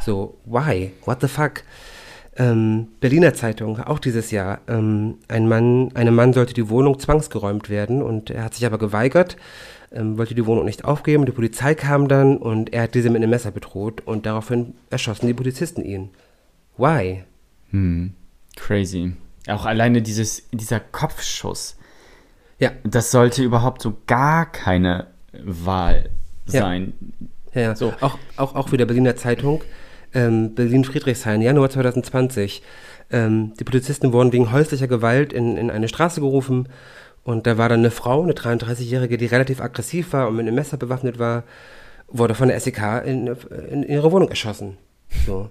[0.02, 0.92] So, why?
[1.04, 1.64] What the fuck?
[2.34, 4.60] Ähm, Berliner Zeitung, auch dieses Jahr.
[4.66, 8.78] Ähm, ein Mann, einem Mann sollte die Wohnung zwangsgeräumt werden und er hat sich aber
[8.78, 9.36] geweigert
[9.94, 11.26] ähm, wollte die Wohnung nicht aufgeben.
[11.26, 15.26] Die Polizei kam dann und er hat diese mit einem Messer bedroht und daraufhin erschossen
[15.26, 16.10] die Polizisten ihn.
[16.76, 17.24] Why?
[17.70, 18.14] Hm.
[18.56, 19.12] Crazy.
[19.48, 21.76] Auch alleine dieses, dieser Kopfschuss.
[22.58, 22.70] Ja.
[22.84, 26.10] Das sollte überhaupt so gar keine Wahl
[26.46, 26.92] sein.
[27.54, 27.76] Ja, ja.
[27.76, 27.92] So.
[28.00, 29.62] Auch, auch, auch wieder Berliner Zeitung.
[30.14, 32.62] Ähm, Berlin-Friedrichshain, Januar 2020.
[33.10, 36.68] Ähm, die Polizisten wurden wegen häuslicher Gewalt in, in eine Straße gerufen
[37.24, 40.56] und da war dann eine Frau, eine 33-Jährige, die relativ aggressiv war und mit einem
[40.56, 41.44] Messer bewaffnet war,
[42.08, 43.36] wurde von der SEK in,
[43.70, 44.76] in ihre Wohnung erschossen.
[45.26, 45.50] So.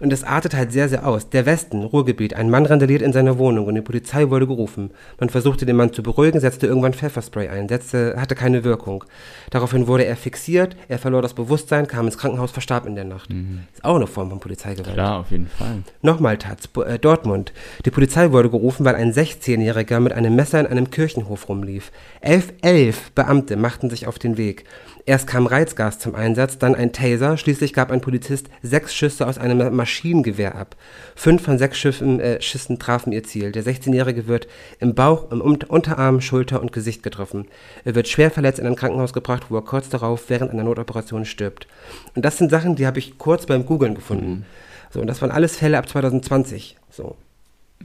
[0.00, 1.28] Und es artet halt sehr, sehr aus.
[1.28, 4.90] Der Westen, Ruhrgebiet, ein Mann randaliert in seiner Wohnung und die Polizei wurde gerufen.
[5.18, 9.04] Man versuchte den Mann zu beruhigen, setzte irgendwann Pfefferspray ein, setzte, hatte keine Wirkung.
[9.50, 13.30] Daraufhin wurde er fixiert, er verlor das Bewusstsein, kam ins Krankenhaus, verstarb in der Nacht.
[13.72, 14.94] Ist auch eine Form von Polizeigewalt.
[14.94, 15.82] Klar, auf jeden Fall.
[16.02, 17.52] Nochmal Taz, äh, Dortmund.
[17.84, 21.92] Die Polizei wurde gerufen, weil ein 16-Jähriger mit einem Messer in einem Kirchenhof rumlief.
[22.20, 24.64] Elf, elf Beamte machten sich auf den Weg.
[25.06, 29.38] Erst kam Reizgas zum Einsatz, dann ein Taser, schließlich gab ein Polizist sechs Schüsse aus
[29.38, 30.76] einem Maschinengewehr ab.
[31.16, 33.52] Fünf von sechs Schiffen, äh, Schüssen trafen ihr Ziel.
[33.52, 34.46] Der 16-Jährige wird
[34.78, 37.46] im Bauch, im Un- Unterarm, Schulter und Gesicht getroffen.
[37.84, 41.24] Er wird schwer verletzt in ein Krankenhaus gebracht, wo er kurz darauf während einer Notoperation
[41.24, 41.66] stirbt.
[42.14, 44.44] Und das sind Sachen, die habe ich kurz beim Googlen gefunden.
[44.90, 46.76] So, und das waren alles Fälle ab 2020.
[46.90, 47.16] So.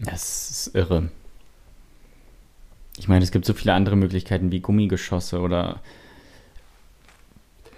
[0.04, 1.10] Das ist irre.
[2.98, 5.82] Ich meine, es gibt so viele andere Möglichkeiten wie Gummigeschosse oder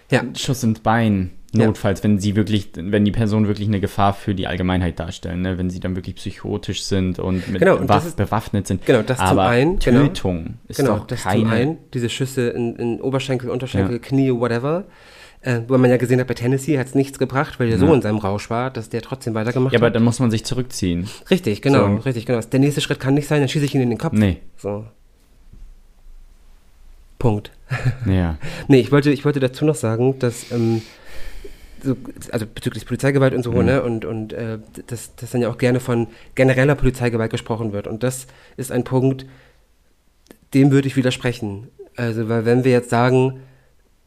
[0.10, 1.32] Ja, Schuss ins Bein.
[1.56, 1.66] Ja.
[1.66, 5.58] Notfalls, wenn sie wirklich, wenn die Person wirklich eine Gefahr für die Allgemeinheit darstellen, ne?
[5.58, 8.86] wenn sie dann wirklich psychotisch sind und mit Genau, und Waff ist- bewaffnet sind.
[8.86, 10.02] genau, das zum Aber einen, genau.
[10.08, 11.44] Tötung ist genau, doch das keine.
[11.44, 14.00] zum einen, diese Schüsse in, in Oberschenkel, Unterschenkel, Ja.
[14.00, 14.84] Knie, whatever.
[15.42, 17.86] Äh, wo man ja gesehen hat, bei Tennessee hat es nichts gebracht, weil der so
[17.88, 17.94] Ja.
[17.94, 19.96] in seinem Rausch war, dass der trotzdem weitergemacht Ja, aber hat.
[19.96, 21.08] dann muss man sich zurückziehen.
[21.30, 21.96] Richtig, genau, So.
[22.04, 22.42] richtig, genau.
[22.42, 24.14] Der nächste Schritt kann nicht sein, dann schieße ich ihn in den Kopf.
[24.14, 24.40] Nee.
[24.58, 24.84] So.
[27.20, 27.52] Punkt.
[28.06, 28.38] Ja.
[28.68, 30.82] Nee, ich wollte, ich wollte dazu noch sagen, dass, ähm,
[31.84, 31.96] so,
[32.32, 33.66] also bezüglich Polizeigewalt und so, Mhm.
[33.66, 37.88] ne, und, und äh, dass, dass dann ja auch gerne von genereller Polizeigewalt gesprochen wird.
[37.88, 39.26] Und das ist ein Punkt,
[40.54, 41.68] dem würde ich widersprechen.
[41.96, 43.42] Also, weil wenn wir jetzt sagen,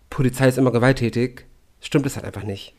[0.09, 1.45] Polizei ist immer gewalttätig,
[1.81, 2.75] stimmt es halt einfach nicht.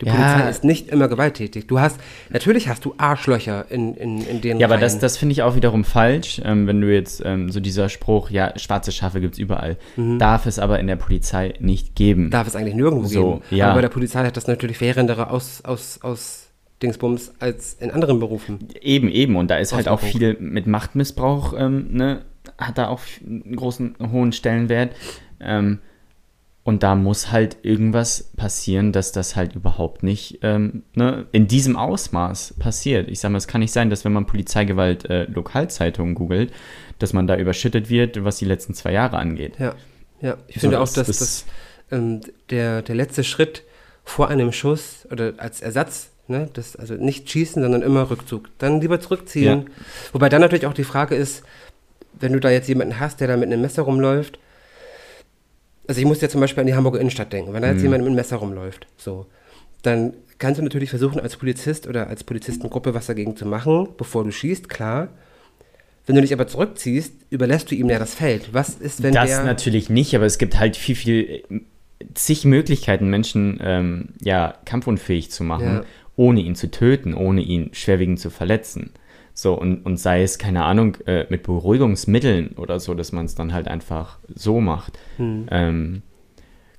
[0.00, 0.12] Die Ja.
[0.14, 1.66] Polizei ist nicht immer gewalttätig.
[1.66, 1.98] Du hast,
[2.30, 5.00] natürlich hast du Arschlöcher in, in, in den Ja, aber das, Reihen.
[5.02, 8.52] das finde ich auch wiederum falsch, ähm, wenn du jetzt ähm, so dieser Spruch, ja,
[8.58, 9.76] schwarze Schafe gibt es überall,
[10.18, 12.30] darf es aber in der Polizei nicht geben.
[12.30, 13.42] darf es eigentlich nirgendwo So, geben.
[13.50, 13.66] ja.
[13.66, 16.46] Aber bei der Polizei hat das natürlich verheerendere aus, aus, aus
[16.82, 18.68] Dingsbums als in anderen Berufen.
[18.80, 19.36] Eben, eben.
[19.36, 22.22] Und da ist halt auch viel mit Machtmissbrauch, ähm, ne,
[22.58, 24.94] hat da auch einen großen, hohen Stellenwert.
[25.40, 25.78] Ähm,
[26.70, 31.76] und da muss halt irgendwas passieren, dass das halt überhaupt nicht ähm, ne, in diesem
[31.76, 33.08] Ausmaß passiert.
[33.08, 36.52] Ich sage mal, es kann nicht sein, dass wenn man Polizeigewalt äh, Lokalzeitungen googelt,
[37.00, 39.54] dass man da überschüttet wird, was die letzten zwei Jahre angeht.
[39.58, 39.74] Ja,
[40.20, 40.36] ja.
[40.46, 41.44] Ich So, finde auch, das- dass das- das,
[41.90, 43.64] ähm, der, der letzte Schritt
[44.04, 48.48] vor einem Schuss oder als Ersatz, ne, das, also nicht schießen, sondern immer Rückzug.
[48.58, 49.66] Dann lieber zurückziehen.
[49.66, 49.72] Ja.
[50.12, 51.42] Wobei dann natürlich auch die Frage ist,
[52.20, 54.38] wenn du da jetzt jemanden hast, der da mit einem Messer rumläuft,
[55.90, 57.82] also ich muss ja zum Beispiel an die Hamburger Innenstadt denken, wenn da jetzt Mhm.
[57.84, 59.26] jemand mit einem Messer rumläuft, so,
[59.82, 64.22] dann kannst du natürlich versuchen, als Polizist oder als Polizistengruppe was dagegen zu machen, bevor
[64.24, 65.08] du schießt, klar.
[66.06, 68.50] Wenn du dich aber zurückziehst, überlässt du ihm ja das Feld.
[68.52, 71.42] Was ist, wenn das natürlich nicht, aber es gibt halt viel, viel,
[72.14, 75.84] zig Möglichkeiten, Menschen ähm, ja, kampfunfähig zu machen, Ja.
[76.16, 78.90] ohne ihn zu töten, ohne ihn schwerwiegend zu verletzen.
[79.40, 83.34] So, und, und sei es, keine Ahnung, äh, mit Beruhigungsmitteln oder so, dass man es
[83.34, 84.98] dann halt einfach so macht.
[85.16, 85.46] Hm.
[85.50, 86.02] Ähm,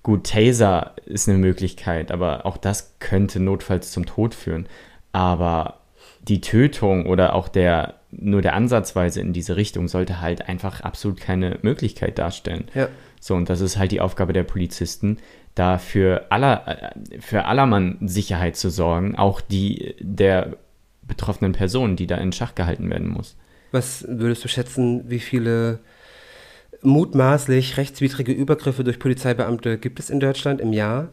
[0.03, 4.67] gut, Taser ist eine Möglichkeit, aber auch das könnte notfalls zum Tod führen.
[5.11, 5.79] Aber
[6.21, 11.19] die Tötung oder auch der nur der Ansatzweise in diese Richtung sollte halt einfach absolut
[11.19, 12.65] keine Möglichkeit darstellen.
[12.75, 12.89] Ja.
[13.19, 15.17] So, und das ist halt die Aufgabe der Polizisten,
[15.55, 20.57] da für aller, äh, für allermann Sicherheit zu sorgen, auch die der
[21.01, 23.35] betroffenen Person, die da in Schach gehalten werden muss.
[23.71, 25.79] Was würdest du schätzen, wie viele
[26.81, 31.09] mutmaßlich rechtswidrige Übergriffe durch Polizeibeamte gibt es in Deutschland im Jahr?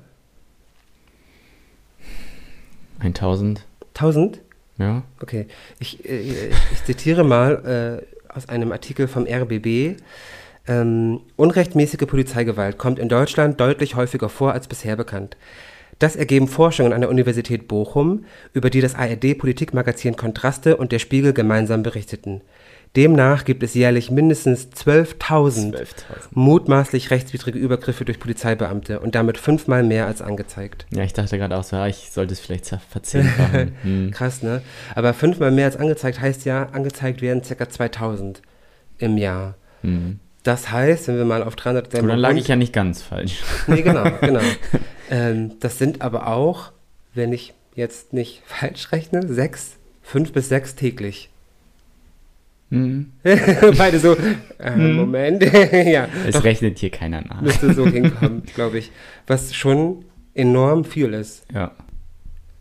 [3.01, 4.41] 1000, 1000?
[4.79, 5.03] ja.
[5.21, 5.47] Okay.
[5.79, 10.01] Ich, äh, ich zitiere mal äh, aus einem Artikel vom RBB.
[10.67, 15.37] Ähm, unrechtmäßige Polizeigewalt kommt in Deutschland deutlich häufiger vor als bisher bekannt.
[15.99, 21.33] Das ergeben Forschungen an der Universität Bochum, über die das ARD-Politikmagazin Kontraste und der Spiegel
[21.33, 22.43] gemeinsam berichteten.
[22.97, 25.85] Demnach gibt es jährlich mindestens 12.000 12.000.
[26.31, 30.87] mutmaßlich rechtswidrige Übergriffe durch Polizeibeamte und damit fünfmal mehr als angezeigt.
[30.91, 33.73] Ja, ich dachte gerade auch so, ich sollte es vielleicht verzehnfachen.
[33.83, 34.11] hm.
[34.13, 34.63] Krass, ne?
[34.95, 37.69] Aber fünfmal mehr als angezeigt heißt ja, angezeigt werden ca.
[37.69, 38.41] 2000
[38.99, 39.57] im Jahr.
[39.83, 40.21] Hm.
[40.43, 43.43] Das heißt, wenn wir mal auf 300 Gut, dann lag ich ja nicht ganz falsch.
[43.67, 44.41] Nee, genau, genau.
[45.11, 46.73] ähm, das sind aber auch,
[47.15, 51.31] wenn ich jetzt nicht falsch rechne, sechs, fünf bis sechs täglich.
[52.71, 53.13] Hm.
[53.23, 54.15] Beide so,
[54.59, 55.43] äh, Moment,
[55.73, 57.41] ja, Es doch, rechnet hier keiner nach.
[57.41, 58.93] müsste so hinkommen, glaube ich.
[59.27, 61.45] Was schon enorm viel ist.
[61.53, 61.73] Ja.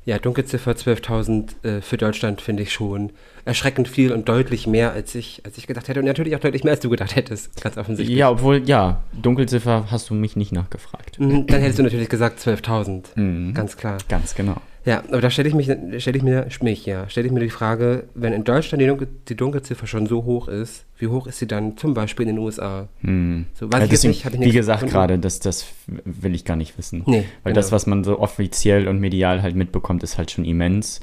[0.05, 3.11] Ja, Dunkelziffer 12.000 äh, für Deutschland finde ich schon
[3.47, 5.99] erschreckend viel und deutlich mehr, als ich, als ich gedacht hätte.
[5.99, 8.17] Und natürlich auch deutlich mehr, als du gedacht hättest, ganz offensichtlich.
[8.17, 11.19] ja, obwohl, ja, Dunkelziffer hast du mich nicht nachgefragt.
[11.19, 13.03] Mhm, Dann hättest du natürlich gesagt 12.000.
[13.15, 13.53] Mhm.
[13.53, 13.97] Ganz klar.
[14.09, 14.57] Ganz genau.
[14.85, 15.69] Ja, aber da stelle ich, mich,
[16.01, 19.09] stell ich mir, mich, ja, stelle ich mir die Frage, wenn in Deutschland die, Dunkel,
[19.27, 22.39] die Dunkelziffer schon so hoch ist, wie hoch ist sie dann zum Beispiel in den
[22.43, 22.87] USA?
[23.01, 23.47] Hm.
[23.53, 25.65] So, weiß Ja, ich jetzt deswegen, nicht, wie gesagt, gerade, das, das
[26.05, 27.03] will ich gar nicht wissen.
[27.05, 27.55] Nee, Weil genau.
[27.55, 31.01] das, was man so offiziell und medial halt mitbekommt, ist halt schon immens.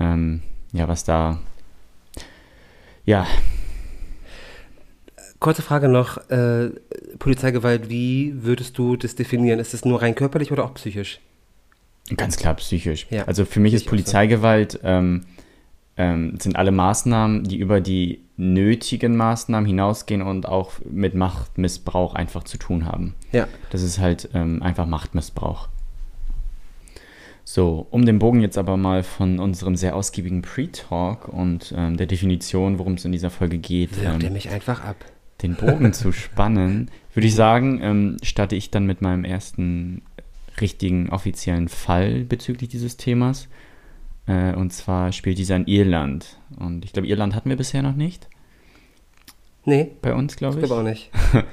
[0.00, 1.40] Ähm, ja, was da.
[3.10, 3.26] Ja,
[5.40, 6.68] Kurze Frage noch, äh,
[7.18, 9.58] Polizeigewalt, wie würdest du das definieren?
[9.58, 11.18] Ist es nur rein körperlich oder auch psychisch?
[12.16, 13.06] ganz klar psychisch.
[13.10, 13.90] Ja, also für mich ist auch so.
[13.90, 15.22] Polizeigewalt ähm,
[15.96, 22.44] ähm, sind alle Maßnahmen, die über die nötigen Maßnahmen hinausgehen und auch mit Machtmissbrauch einfach
[22.44, 23.14] zu tun haben.
[23.32, 25.68] Ja, Das ist halt ähm, einfach Machtmissbrauch.
[27.44, 32.06] So, um den Bogen jetzt aber mal von unserem sehr ausgiebigen Pre-Talk und ähm, der
[32.06, 34.96] Definition, worum es in dieser Folge geht, wirft er ähm, mich einfach ab.
[35.42, 40.02] den Bogen zu spannen, würde ich sagen, ähm, starte ich dann mit meinem ersten
[40.60, 43.48] richtigen offiziellen Fall bezüglich dieses Themas.
[44.26, 46.38] Äh, und zwar spielt dieser in Irland.
[46.58, 48.28] Und ich glaube, Irland hatten wir bisher noch nicht
[49.64, 50.66] Nee, bei uns, ich glaube ich.
[50.66, 51.10] glaube auch nicht.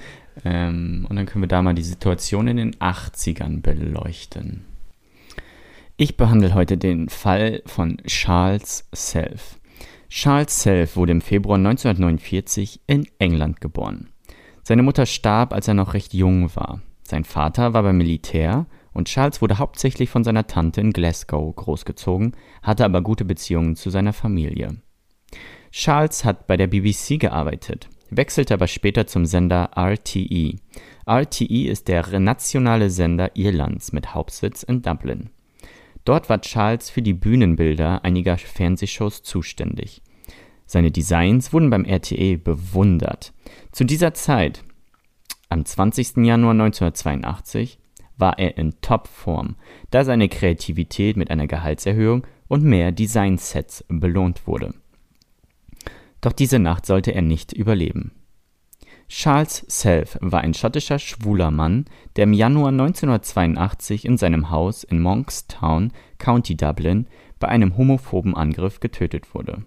[0.46, 4.67] Ähm, und dann können wir da mal die Situation in den 80ern beleuchten.
[6.00, 9.60] Ich behandle heute den Fall von Charles Self.
[10.10, 14.10] Charles Self wurde im Februar 1949 in England geboren.
[14.62, 16.84] Seine Mutter starb, als er noch recht jung war.
[17.02, 22.34] Sein Vater war beim Militär und Charles wurde hauptsächlich von seiner Tante in Glasgow großgezogen,
[22.62, 24.78] hatte aber gute Beziehungen zu seiner Familie.
[25.72, 30.58] Charles hat bei der BBC gearbeitet, wechselte aber später zum Sender RTE.
[31.08, 35.32] RTE ist der nationale Sender Irlands mit Hauptsitz in Dublin.
[36.08, 40.02] Dort war Charles für die Bühnenbilder einiger Fernsehshows zuständig.
[40.66, 43.34] Seine Designs wurden beim RTE bewundert.
[43.74, 44.64] Zu dieser Zeit,
[45.50, 46.26] am 20.
[46.26, 47.78] Januar 1982,
[48.16, 49.58] war er in Topform,
[49.92, 54.74] da seine Kreativität mit einer Gehaltserhöhung und mehr Designsets belohnt wurde.
[56.22, 58.12] Doch diese Nacht sollte er nicht überleben.
[59.10, 65.02] Charles Self war ein schottischer schwuler Mann, der im Januar 1982 in seinem Haus in
[65.02, 67.08] Monkstown, County Dublin,
[67.40, 69.64] bei einem homophoben Angriff getötet wurde.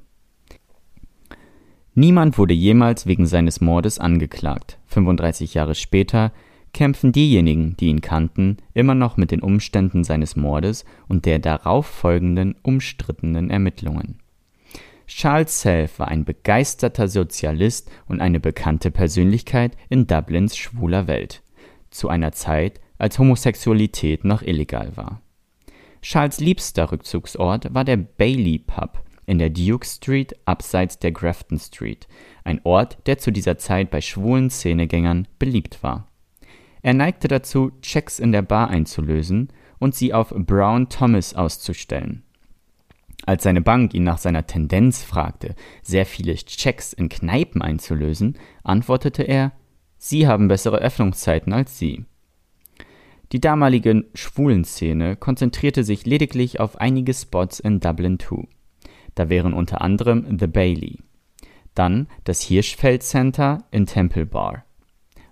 [1.94, 4.78] Niemand wurde jemals wegen seines Mordes angeklagt.
[4.86, 6.32] 35 Jahre später
[6.72, 11.86] kämpfen diejenigen, die ihn kannten, immer noch mit den Umständen seines Mordes und der darauf
[11.86, 14.19] folgenden umstrittenen Ermittlungen.
[15.10, 21.42] Charles Self war ein begeisterter Sozialist und eine bekannte Persönlichkeit in Dublins schwuler Welt,
[21.90, 25.20] zu einer Zeit, als Homosexualität noch illegal war.
[26.00, 32.06] Charles liebster Rückzugsort war der Bailey Pub in der Duke Street abseits der Grafton Street,
[32.44, 36.06] ein Ort, der zu dieser Zeit bei schwulen Szenegängern beliebt war.
[36.82, 39.48] Er neigte dazu, Checks in der Bar einzulösen
[39.80, 42.22] und sie auf Brown Thomas auszustellen.
[43.26, 49.22] Als seine Bank ihn nach seiner Tendenz fragte, sehr viele Checks in Kneipen einzulösen, antwortete
[49.22, 49.52] er,
[49.98, 52.06] Sie haben bessere Öffnungszeiten als Sie.
[53.32, 58.48] Die damalige Schwulenszene konzentrierte sich lediglich auf einige Spots in Dublin 2.
[59.14, 60.98] Da wären unter anderem The Bailey,
[61.74, 64.64] dann das Hirschfeld Center in Temple Bar,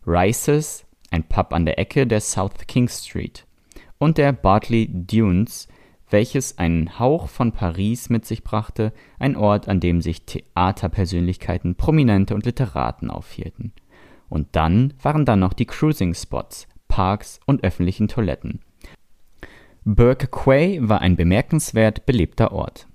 [0.07, 3.47] Rice's, ein Pub an der Ecke der South King Street,
[3.99, 5.67] und der Bartley Dunes,
[6.11, 12.35] welches einen Hauch von Paris mit sich brachte, ein Ort, an dem sich Theaterpersönlichkeiten, Prominente
[12.35, 13.73] und Literaten aufhielten.
[14.29, 18.61] Und dann waren da noch die Cruising-Spots, Parks und öffentlichen Toiletten.
[19.85, 22.87] Burke Quay war ein bemerkenswert belebter Ort.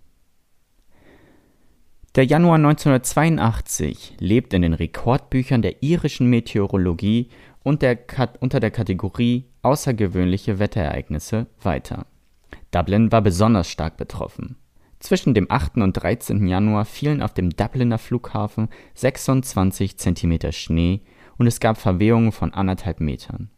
[2.16, 7.30] Der Januar 1982 lebt in den Rekordbüchern der irischen Meteorologie
[7.64, 7.98] und der
[8.40, 12.06] unter der Kategorie außergewöhnliche Wetterereignisse weiter.
[12.74, 14.56] Dublin war besonders stark betroffen.
[15.00, 15.78] Zwischen dem 8.
[15.78, 16.48] und 13.
[16.48, 21.02] Januar fielen auf dem Dubliner Flughafen 26 Zentimeter Schnee
[21.38, 23.50] und es gab Verwehungen von anderthalb Metern.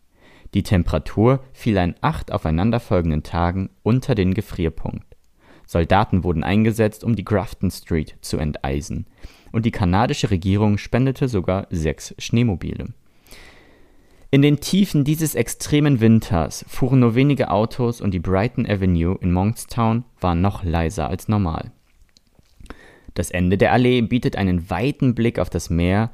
[0.54, 5.16] Die Temperatur fiel an acht aufeinanderfolgenden Tagen unter den Gefrierpunkt.
[5.66, 9.08] Soldaten wurden eingesetzt, um die Grafton Street zu enteisen,
[9.52, 12.94] und die kanadische Regierung spendete sogar sechs Schneemobile.
[14.36, 19.32] In den Tiefen dieses extremen Winters fuhren nur wenige Autos und die Brighton Avenue in
[19.32, 21.72] Monkstown war noch leiser als normal.
[23.14, 26.12] Das Ende der Allee bietet einen weiten Blick auf das Meer,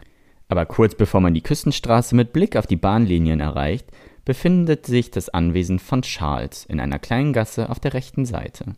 [0.50, 3.88] aber kurz bevor man die Küstenstraße mit Blick auf die Bahnlinien erreicht,
[4.24, 8.76] befindet sich das Anwesen von Charles in einer kleinen Gasse auf der rechten Seite.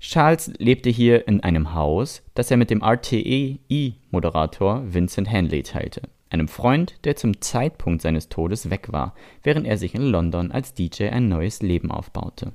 [0.00, 6.48] Charles lebte hier in einem Haus, das er mit dem RTE-Moderator Vincent Hanley teilte, einem
[6.48, 11.08] Freund, der zum Zeitpunkt seines Todes weg war, während er sich in London als DJ
[11.08, 12.52] ein neues Leben aufbaute.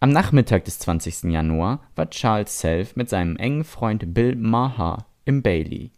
[0.00, 1.24] Am Nachmittag des 20.
[1.24, 5.90] Januar war Charles Self mit seinem engen Freund Bill Maher im Bailey.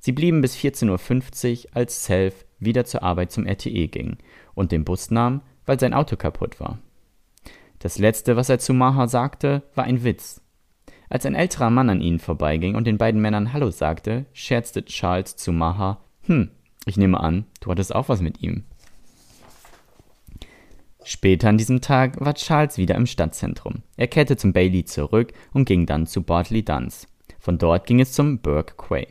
[0.00, 4.18] Sie blieben bis 14.50 Uhr, als Self wieder zur Arbeit zum RTE ging
[4.54, 6.78] und den Bus nahm, weil sein Auto kaputt war.
[7.78, 10.40] Das letzte, was er zu Maha sagte, war ein Witz.
[11.08, 15.36] Als ein älterer Mann an ihnen vorbeiging und den beiden Männern Hallo sagte, scherzte Charles
[15.36, 16.50] zu Maha, hm,
[16.86, 18.64] ich nehme an, du hattest auch was mit ihm.
[21.04, 23.82] Später an diesem Tag war Charles wieder im Stadtzentrum.
[23.96, 27.08] Er kehrte zum Bailey zurück und ging dann zu Bartley Duns.
[27.38, 29.06] Von dort ging es zum Burke Quay.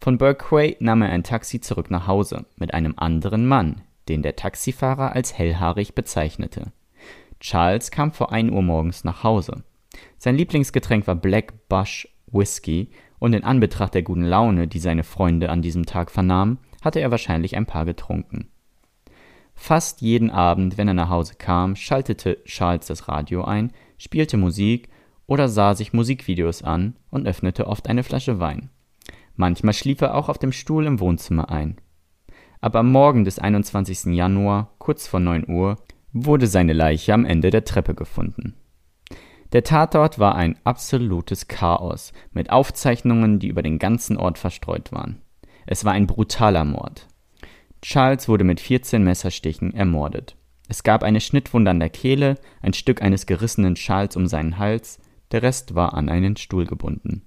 [0.00, 4.22] Von Burke Quay nahm er ein Taxi zurück nach Hause mit einem anderen Mann, den
[4.22, 6.72] der Taxifahrer als hellhaarig bezeichnete.
[7.38, 9.62] Charles kam vor 1 Uhr morgens nach Hause.
[10.18, 15.50] Sein Lieblingsgetränk war Black Bush Whisky und in Anbetracht der guten Laune, die seine Freunde
[15.50, 18.48] an diesem Tag vernahmen, hatte er wahrscheinlich ein paar getrunken.
[19.54, 24.88] Fast jeden Abend, wenn er nach Hause kam, schaltete Charles das Radio ein, spielte Musik
[25.26, 28.70] oder sah sich Musikvideos an und öffnete oft eine Flasche Wein.
[29.34, 31.76] Manchmal schlief er auch auf dem Stuhl im Wohnzimmer ein.
[32.60, 34.14] Aber am Morgen des 21.
[34.14, 35.76] Januar, kurz vor 9 Uhr,
[36.12, 38.54] wurde seine Leiche am Ende der Treppe gefunden.
[39.52, 45.22] Der Tatort war ein absolutes Chaos mit Aufzeichnungen, die über den ganzen Ort verstreut waren.
[45.66, 47.06] Es war ein brutaler Mord.
[47.80, 50.36] Charles wurde mit 14 Messerstichen ermordet.
[50.68, 54.98] Es gab eine Schnittwunde an der Kehle, ein Stück eines gerissenen Schals um seinen Hals,
[55.32, 57.22] der Rest war an einen Stuhl gebunden.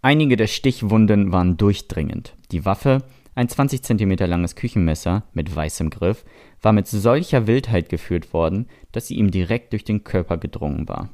[0.00, 2.34] Einige der Stichwunden waren durchdringend.
[2.50, 6.24] Die Waffe, ein 20 cm langes Küchenmesser mit weißem Griff,
[6.62, 11.10] war mit solcher Wildheit geführt worden, dass sie ihm direkt durch den Körper gedrungen war.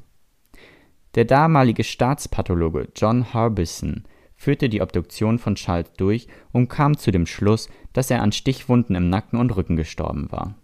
[1.15, 7.25] Der damalige Staatspathologe John Harbison führte die Obduktion von Charles durch und kam zu dem
[7.25, 10.55] Schluss, dass er an Stichwunden im Nacken und Rücken gestorben war.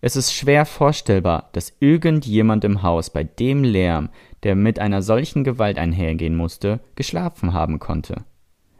[0.00, 4.08] Es ist schwer vorstellbar, dass irgendjemand im Haus bei dem Lärm,
[4.42, 8.24] der mit einer solchen Gewalt einhergehen musste, geschlafen haben konnte.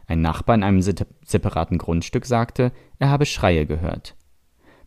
[0.05, 4.15] Ein Nachbar in einem separaten Grundstück sagte, er habe Schreie gehört.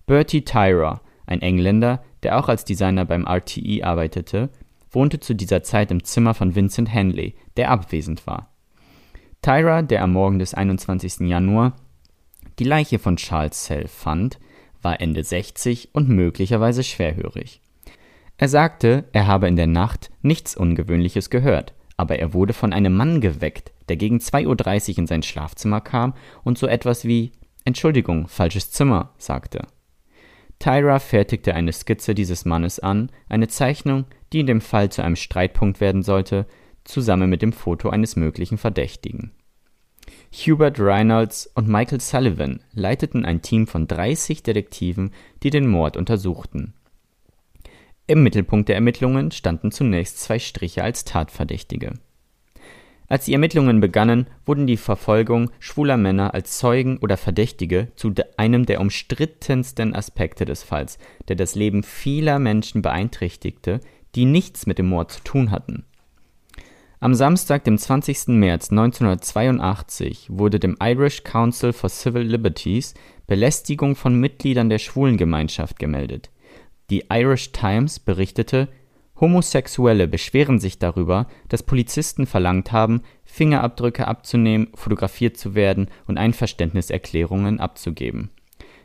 [0.06, 4.50] Bertie Tyra, ein Engländer, der auch als Designer beim RTE arbeitete,
[4.90, 8.50] wohnte zu dieser Zeit im Zimmer von Vincent Henley, der abwesend war.
[9.42, 11.28] Tyra, der am Morgen des 21.
[11.28, 11.74] Januar
[12.58, 14.38] die Leiche von Charles Sell fand,
[14.80, 17.60] war Ende 60 und möglicherweise schwerhörig.
[18.38, 22.94] Er sagte, er habe in der Nacht nichts Ungewöhnliches gehört, aber er wurde von einem
[22.94, 26.14] Mann geweckt, der gegen 2.30 Uhr in sein Schlafzimmer kam
[26.44, 27.32] und so etwas wie
[27.64, 29.66] Entschuldigung, falsches Zimmer sagte.
[30.58, 35.16] Tyra fertigte eine Skizze dieses Mannes an, eine Zeichnung, die in dem Fall zu einem
[35.16, 36.46] Streitpunkt werden sollte,
[36.84, 39.32] zusammen mit dem Foto eines möglichen Verdächtigen.
[40.32, 46.74] Hubert Reynolds und Michael Sullivan leiteten ein Team von 30 Detektiven, die den Mord untersuchten.
[48.06, 51.94] Im Mittelpunkt der Ermittlungen standen zunächst zwei Striche als Tatverdächtige.
[53.08, 58.66] Als die Ermittlungen begannen, wurden die Verfolgung schwuler Männer als Zeugen oder Verdächtige zu einem
[58.66, 63.80] der umstrittensten Aspekte des Falls, der das Leben vieler Menschen beeinträchtigte,
[64.14, 65.84] die nichts mit dem Mord zu tun hatten.
[66.98, 68.28] Am Samstag, dem 20.
[68.28, 72.94] März 1982, wurde dem Irish Council for Civil Liberties
[73.26, 76.30] Belästigung von Mitgliedern der Schwulengemeinschaft gemeldet.
[76.90, 78.68] Die Irish Times berichtete,
[79.20, 87.60] Homosexuelle beschweren sich darüber, dass Polizisten verlangt haben, Fingerabdrücke abzunehmen, fotografiert zu werden und Einverständniserklärungen
[87.60, 88.30] abzugeben.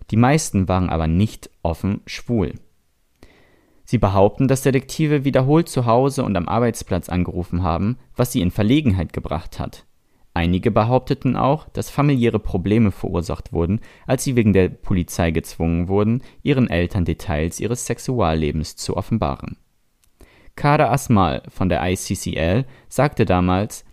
[0.09, 2.53] Die meisten waren aber nicht offen schwul
[3.91, 8.49] Sie behaupten, dass Detektive wiederholt zu Hause und am Arbeitsplatz angerufen haben, was sie in
[8.49, 9.85] Verlegenheit gebracht hat.
[10.33, 16.23] Einige behaupteten auch, dass familiäre Probleme verursacht wurden, als sie wegen der Polizei gezwungen wurden,
[16.41, 19.57] ihren Eltern Details ihres Sexuallebens zu offenbaren.
[20.55, 23.85] Kader Asmal von der ICCL sagte damals,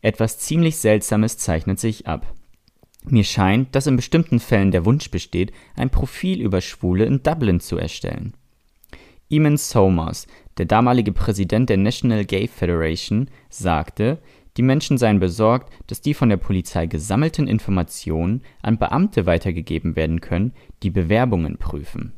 [0.00, 2.26] etwas ziemlich Seltsames zeichnet sich ab.
[3.04, 7.60] Mir scheint, dass in bestimmten Fällen der Wunsch besteht, ein Profil über Schwule in Dublin
[7.60, 8.34] zu erstellen.
[9.28, 10.26] Eamon Somers,
[10.58, 14.18] der damalige Präsident der National Gay Federation, sagte,
[14.56, 20.20] die Menschen seien besorgt, dass die von der Polizei gesammelten Informationen an Beamte weitergegeben werden
[20.20, 22.12] können, die Bewerbungen prüfen.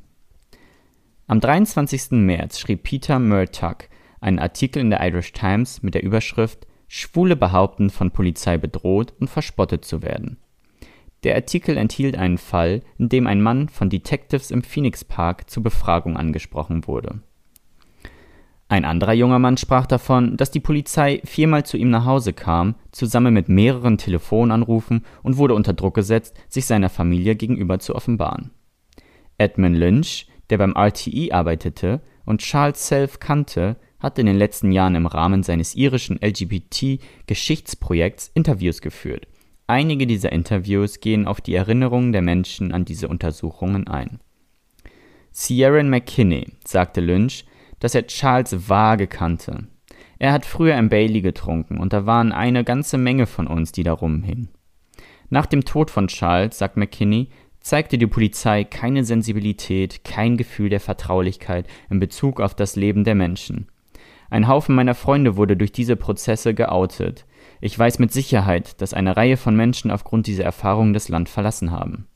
[1.26, 2.10] Am 23.
[2.10, 3.88] März schrieb Peter Murtagh
[4.20, 9.30] einen Artikel in der Irish Times mit der Überschrift Schwule behaupten, von Polizei bedroht und
[9.30, 10.36] verspottet zu werden.
[11.22, 15.62] Der Artikel enthielt einen Fall, in dem ein Mann von Detectives im Phoenix Park zur
[15.62, 17.20] Befragung angesprochen wurde.
[18.68, 22.74] Ein anderer junger Mann sprach davon, dass die Polizei viermal zu ihm nach Hause kam,
[22.92, 28.50] zusammen mit mehreren Telefonanrufen und wurde unter Druck gesetzt, sich seiner Familie gegenüber zu offenbaren.
[29.38, 34.96] Edmund Lynch, der beim RTE arbeitete und Charles Self kannte, hat in den letzten Jahren
[34.96, 39.26] im Rahmen seines irischen LGBT-Geschichtsprojekts Interviews geführt.
[39.66, 44.20] Einige dieser Interviews gehen auf die Erinnerungen der Menschen an diese Untersuchungen ein.
[45.32, 47.46] Sierran McKinney sagte Lynch,
[47.80, 49.66] dass er Charles vage kannte.
[50.18, 53.82] Er hat früher im Bailey getrunken und da waren eine ganze Menge von uns, die
[53.82, 54.50] da rumhingen.
[55.30, 57.30] Nach dem Tod von Charles, sagt McKinney,
[57.64, 63.14] zeigte die Polizei keine Sensibilität, kein Gefühl der Vertraulichkeit in Bezug auf das Leben der
[63.14, 63.68] Menschen.
[64.28, 67.24] Ein Haufen meiner Freunde wurde durch diese Prozesse geoutet.
[67.60, 71.70] Ich weiß mit Sicherheit, dass eine Reihe von Menschen aufgrund dieser Erfahrungen das Land verlassen
[71.70, 72.06] haben.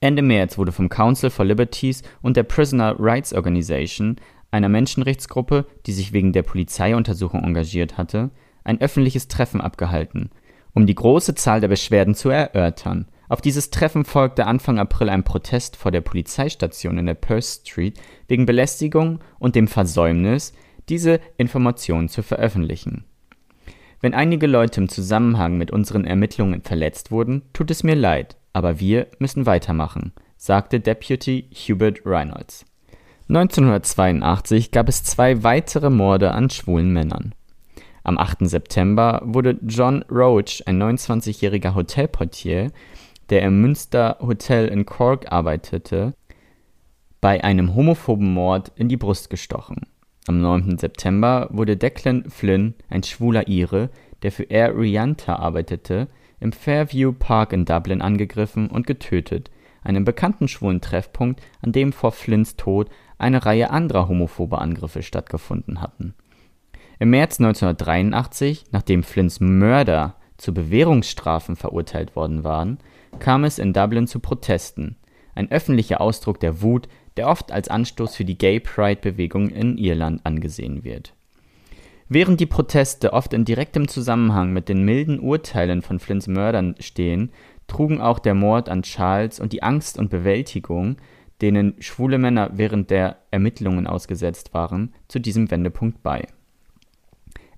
[0.00, 4.16] Ende März wurde vom Council for Liberties und der Prisoner Rights Organization,
[4.50, 8.30] einer Menschenrechtsgruppe, die sich wegen der Polizeiuntersuchung engagiert hatte,
[8.64, 10.30] ein öffentliches Treffen abgehalten,
[10.72, 13.06] um die große Zahl der Beschwerden zu erörtern.
[13.28, 17.98] Auf dieses Treffen folgte Anfang April ein Protest vor der Polizeistation in der Perth Street
[18.28, 20.52] wegen Belästigung und dem Versäumnis,
[20.88, 23.04] diese Informationen zu veröffentlichen.
[24.00, 28.80] Wenn einige Leute im Zusammenhang mit unseren Ermittlungen verletzt wurden, tut es mir leid, aber
[28.80, 32.64] wir müssen weitermachen, sagte Deputy Hubert Reynolds.
[33.28, 37.34] 1982 gab es zwei weitere Morde an schwulen Männern.
[38.04, 38.38] Am 8.
[38.48, 42.72] September wurde John Roach, ein 29-jähriger Hotelportier,
[43.32, 46.12] der im Münster Hotel in Cork arbeitete,
[47.22, 49.86] bei einem homophoben Mord in die Brust gestochen.
[50.28, 50.76] Am 9.
[50.76, 53.88] September wurde Declan Flynn, ein schwuler Ire,
[54.20, 56.08] der für Air Rianta arbeitete,
[56.40, 59.50] im Fairview Park in Dublin angegriffen und getötet,
[59.82, 65.80] einem bekannten schwulen Treffpunkt, an dem vor Flynns Tod eine Reihe anderer homophober Angriffe stattgefunden
[65.80, 66.12] hatten.
[66.98, 72.78] Im März 1983, nachdem Flynns Mörder zu Bewährungsstrafen verurteilt worden waren,
[73.20, 74.96] kam es in Dublin zu Protesten,
[75.34, 80.20] ein öffentlicher Ausdruck der Wut, der oft als Anstoß für die Gay Pride-Bewegung in Irland
[80.24, 81.14] angesehen wird.
[82.08, 87.30] Während die Proteste oft in direktem Zusammenhang mit den milden Urteilen von Flynns Mördern stehen,
[87.68, 90.96] trugen auch der Mord an Charles und die Angst und Bewältigung,
[91.40, 96.26] denen schwule Männer während der Ermittlungen ausgesetzt waren, zu diesem Wendepunkt bei.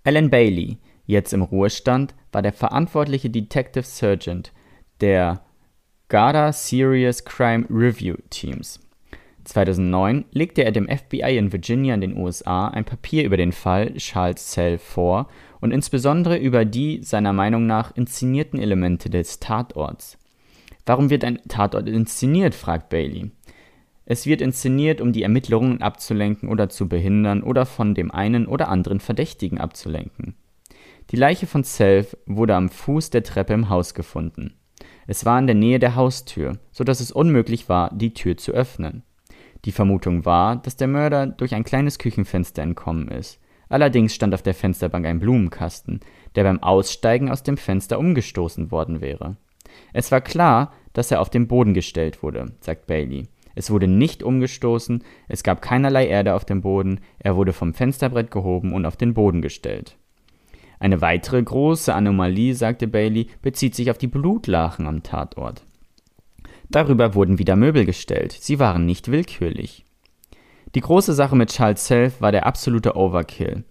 [0.04, 0.76] Alan Bailey,
[1.06, 4.52] jetzt im Ruhestand, war der verantwortliche Detective Sergeant
[5.00, 5.42] der
[6.08, 8.80] Garda Serious Crime Review Teams.
[9.44, 13.94] 2009 legte er dem FBI in Virginia in den USA ein Papier über den Fall
[13.94, 15.28] Charles Cell vor
[15.60, 20.18] und insbesondere über die seiner Meinung nach inszenierten Elemente des Tatorts.
[20.86, 22.54] Warum wird ein Tatort inszeniert?
[22.54, 23.30] fragt Bailey.
[24.06, 28.68] Es wird inszeniert, um die Ermittlungen abzulenken oder zu behindern oder von dem einen oder
[28.68, 30.34] anderen Verdächtigen abzulenken.
[31.10, 34.54] Die Leiche von Self wurde am Fuß der Treppe im Haus gefunden.
[35.06, 38.52] Es war in der Nähe der Haustür, so dass es unmöglich war, die Tür zu
[38.52, 39.02] öffnen.
[39.64, 43.38] Die Vermutung war, dass der Mörder durch ein kleines Küchenfenster entkommen ist.
[43.68, 46.00] Allerdings stand auf der Fensterbank ein Blumenkasten,
[46.34, 49.36] der beim Aussteigen aus dem Fenster umgestoßen worden wäre.
[49.92, 53.28] Es war klar, dass er auf den Boden gestellt wurde, sagt Bailey.
[53.54, 58.30] Es wurde nicht umgestoßen, es gab keinerlei Erde auf dem Boden, er wurde vom Fensterbrett
[58.30, 59.96] gehoben und auf den Boden gestellt.
[60.78, 65.64] Eine weitere große Anomalie, sagte Bailey, bezieht sich auf die Blutlachen am Tatort.
[66.70, 69.84] Darüber wurden wieder Möbel gestellt, sie waren nicht willkürlich.
[70.74, 73.64] Die große Sache mit Charles Self war der absolute Overkill.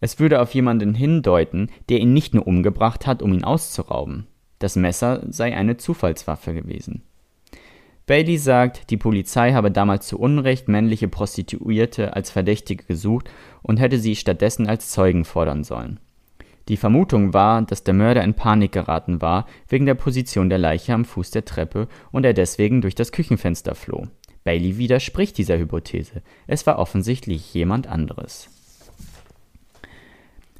[0.00, 4.26] Es würde auf jemanden hindeuten, der ihn nicht nur umgebracht hat, um ihn auszurauben.
[4.58, 7.02] Das Messer sei eine Zufallswaffe gewesen.
[8.06, 13.28] Bailey sagt, die Polizei habe damals zu Unrecht männliche Prostituierte als Verdächtige gesucht
[13.62, 15.98] und hätte sie stattdessen als Zeugen fordern sollen.
[16.68, 20.94] Die Vermutung war, dass der Mörder in Panik geraten war wegen der Position der Leiche
[20.94, 24.06] am Fuß der Treppe und er deswegen durch das Küchenfenster floh.
[24.44, 26.22] Bailey widerspricht dieser Hypothese.
[26.46, 28.48] Es war offensichtlich jemand anderes.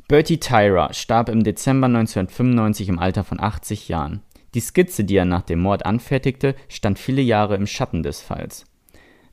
[0.09, 4.23] Bertie Tyra starb im Dezember 1995 im Alter von 80 Jahren.
[4.57, 8.65] Die Skizze, die er nach dem Mord anfertigte, stand viele Jahre im Schatten des Falls.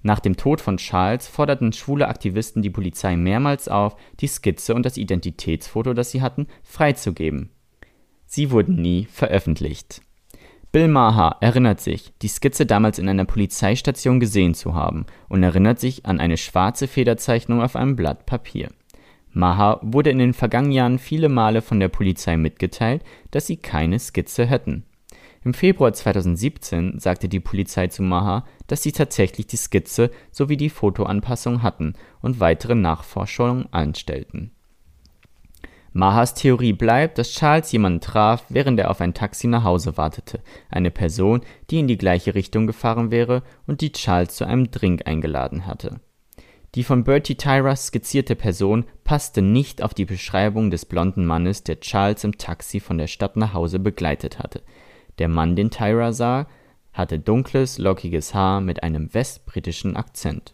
[0.01, 4.85] Nach dem Tod von Charles forderten schwule Aktivisten die Polizei mehrmals auf, die Skizze und
[4.85, 7.51] das Identitätsfoto, das sie hatten, freizugeben.
[8.25, 10.01] Sie wurden nie veröffentlicht.
[10.73, 15.79] Bill Maher erinnert sich, die Skizze damals in einer Polizeistation gesehen zu haben und erinnert
[15.79, 18.71] sich an eine schwarze Federzeichnung auf einem Blatt Papier.
[19.31, 23.99] Maher wurde in den vergangenen Jahren viele Male von der Polizei mitgeteilt, dass sie keine
[23.99, 24.83] Skizze hätten.
[25.45, 30.69] Im Februar 2017 sagte die Polizei zu Maha, dass sie tatsächlich die Skizze sowie die
[30.69, 34.51] Fotoanpassung hatten und weitere Nachforschungen anstellten.
[35.95, 40.39] Mahas Theorie bleibt, dass Charles jemanden traf, während er auf ein Taxi nach Hause wartete,
[40.71, 45.05] eine Person, die in die gleiche Richtung gefahren wäre und die Charles zu einem Drink
[45.05, 45.99] eingeladen hatte.
[46.73, 51.79] Die von Bertie Tyra skizzierte Person passte nicht auf die Beschreibung des blonden Mannes, der
[51.79, 54.63] Charles im Taxi von der Stadt nach Hause begleitet hatte.
[55.19, 56.47] Der Mann, den Tyra sah,
[56.93, 60.53] hatte dunkles, lockiges Haar mit einem westbritischen Akzent.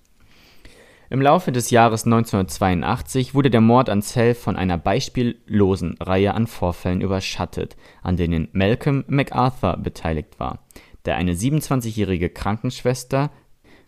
[1.11, 6.45] Im Laufe des Jahres 1982 wurde der Mord an Self von einer beispiellosen Reihe an
[6.45, 10.59] Vorfällen überschattet, an denen Malcolm MacArthur beteiligt war,
[11.05, 13.31] der eine 27-jährige Krankenschwester,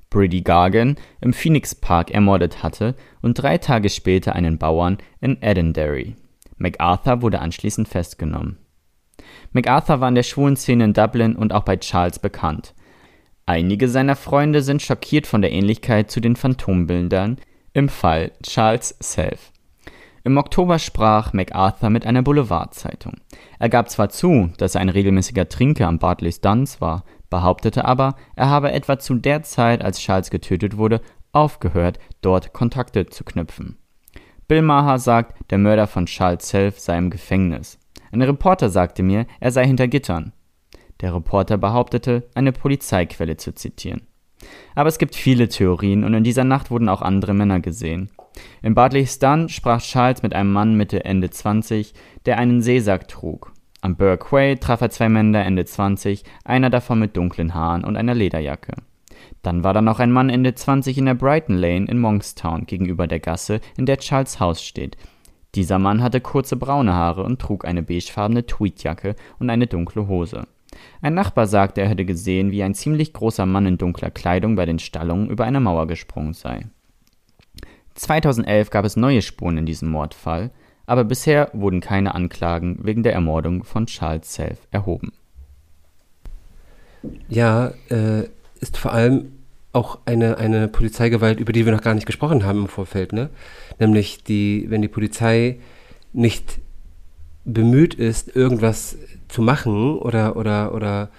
[0.10, 6.16] Bridie Gargan, im Phoenix Park ermordet hatte und drei Tage später einen Bauern in Edenderry.
[6.58, 8.58] MacArthur wurde anschließend festgenommen.
[9.54, 12.74] MacArthur war in der schwulen Szene in Dublin und auch bei Charles bekannt.
[13.46, 17.38] Einige seiner Freunde sind schockiert von der Ähnlichkeit zu den Phantombildern
[17.74, 19.52] im Fall Charles Self.
[20.24, 23.16] Im Oktober sprach MacArthur mit einer Boulevardzeitung.
[23.60, 28.16] Er gab zwar zu, dass er ein regelmäßiger Trinker am Bartley's Duns war, behauptete aber,
[28.36, 33.78] er habe etwa zu der Zeit, als Charles getötet wurde, aufgehört, dort Kontakte zu knüpfen.
[34.48, 37.80] Bill Maher sagt, der Mörder von Charles Self sei im Gefängnis.
[38.12, 40.34] Ein Reporter sagte mir, er sei hinter Gittern.
[41.02, 44.02] Der Reporter behauptete, eine Polizeiquelle zu zitieren.
[44.76, 48.10] Aber es gibt viele Theorien und in dieser Nacht wurden auch andere Männer gesehen.
[48.62, 51.94] In Bartley's Dun sprach Charles mit einem Mann Mitte Ende 20,
[52.26, 53.52] der einen Seesack trug.
[53.82, 57.98] Am Burke Way traf er zwei Männer Ende 20, einer davon mit dunklen Haaren und
[57.98, 58.74] einer Lederjacke.
[59.42, 63.08] Dann war da noch ein Mann Ende 20 in der Brighton Lane in Monkstown gegenüber
[63.08, 64.98] der Gasse, in der Charles Haus steht.
[65.56, 70.48] Dieser Mann hatte kurze braune Haare und trug eine beigefarbene Tweedjacke und eine dunkle Hose.
[71.02, 74.66] Ein Nachbar sagte, er hätte gesehen, wie ein ziemlich großer Mann in dunkler Kleidung bei
[74.66, 76.68] den Stallungen über eine Mauer gesprungen sei.
[77.96, 80.52] 2011 gab es neue Spuren in diesem Mordfall,
[80.86, 85.12] aber bisher wurden keine Anklagen wegen der Ermordung von Charles Self erhoben.
[87.28, 88.30] Ja, äh,
[88.60, 89.34] ist vor allem
[89.74, 93.30] auch eine, eine Polizeigewalt, über die wir noch gar nicht gesprochen haben im Vorfeld, ne?
[93.80, 95.60] Nämlich die, wenn die Polizei
[96.14, 96.60] nicht
[97.46, 98.98] bemüht ist, irgendwas
[99.28, 101.10] zu machen oder, oder, oder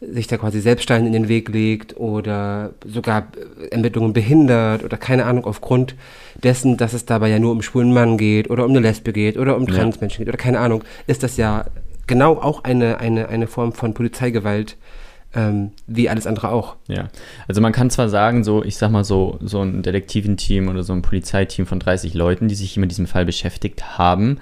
[0.00, 3.28] sich da quasi selbst Steine in den Weg legt oder sogar
[3.70, 5.94] Ermittlungen behindert oder keine Ahnung aufgrund
[6.42, 9.38] dessen, dass es dabei ja nur um schwulen Mann geht oder um eine Lesbe geht
[9.38, 10.24] oder um Transmenschen ja.
[10.24, 11.64] geht oder keine Ahnung, ist das ja
[12.06, 14.76] genau auch eine, eine, eine Form von Polizeigewalt,
[15.34, 16.76] ähm, wie alles andere auch.
[16.88, 17.08] Ja,
[17.48, 20.92] also man kann zwar sagen, so, ich sag mal so, so ein Detektiventeam oder so
[20.92, 24.38] ein Polizeiteam von 30 Leuten, die sich mit diesem Fall beschäftigt haben,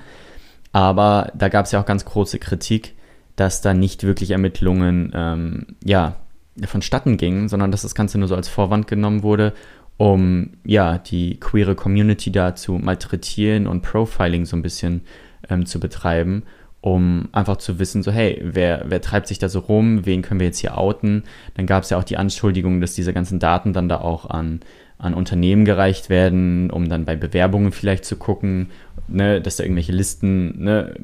[0.72, 2.94] aber da gab es ja auch ganz große Kritik,
[3.36, 6.16] dass da nicht wirklich Ermittlungen ähm, ja,
[6.64, 9.52] vonstatten gingen, sondern dass das Ganze nur so als Vorwand genommen wurde,
[9.96, 15.02] um ja, die queere Community da zu malträtieren und Profiling so ein bisschen
[15.48, 16.44] ähm, zu betreiben,
[16.82, 20.40] um einfach zu wissen, so hey, wer, wer treibt sich da so rum, wen können
[20.40, 21.22] wir jetzt hier outen?
[21.54, 24.60] Dann gab es ja auch die Anschuldigung, dass diese ganzen Daten dann da auch an,
[24.98, 28.70] an Unternehmen gereicht werden, um dann bei Bewerbungen vielleicht zu gucken,
[29.06, 30.94] ne, dass da irgendwelche Listen ne,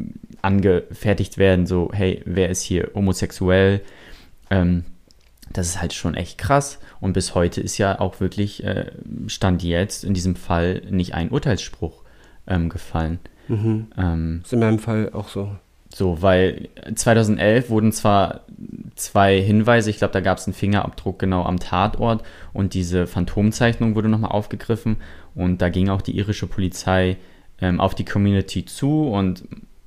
[0.43, 3.81] angefertigt werden, so, hey, wer ist hier homosexuell?
[4.51, 4.85] Ähm,
[5.53, 6.81] das ist halt schon echt krass.
[7.01, 8.91] Und bis heute ist ja auch wirklich, äh,
[9.29, 12.03] stand jetzt in diesem Fall nicht ein Urteilsspruch
[12.49, 13.21] ähm, gefallen.
[13.47, 13.87] Mhm.
[13.97, 15.53] Ähm, ist in meinem Fall auch so.
[15.95, 18.43] So, weil 2011 wurden zwar
[18.95, 22.23] zwei Hinweise, ich glaube, da gab es einen Fingerabdruck genau am Tatort
[22.53, 24.97] und diese Phantomzeichnung wurde nochmal aufgegriffen
[25.35, 27.17] und da ging auch die irische Polizei
[27.61, 29.45] ähm, auf die Community zu und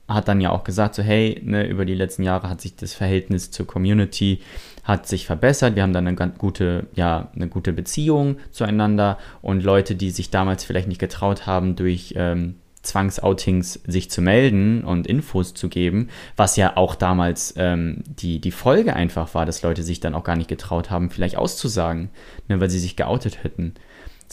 [0.07, 2.93] hat dann ja auch gesagt, so hey, ne, über die letzten Jahre hat sich das
[2.93, 4.41] Verhältnis zur Community
[4.83, 5.75] hat sich verbessert.
[5.75, 10.31] Wir haben dann eine ganz gute, ja, eine gute Beziehung zueinander und Leute, die sich
[10.31, 16.09] damals vielleicht nicht getraut haben, durch ähm, Zwangsoutings sich zu melden und Infos zu geben,
[16.35, 20.23] was ja auch damals ähm, die, die Folge einfach war, dass Leute sich dann auch
[20.23, 22.09] gar nicht getraut haben, vielleicht auszusagen,
[22.47, 23.73] ne, weil sie sich geoutet hätten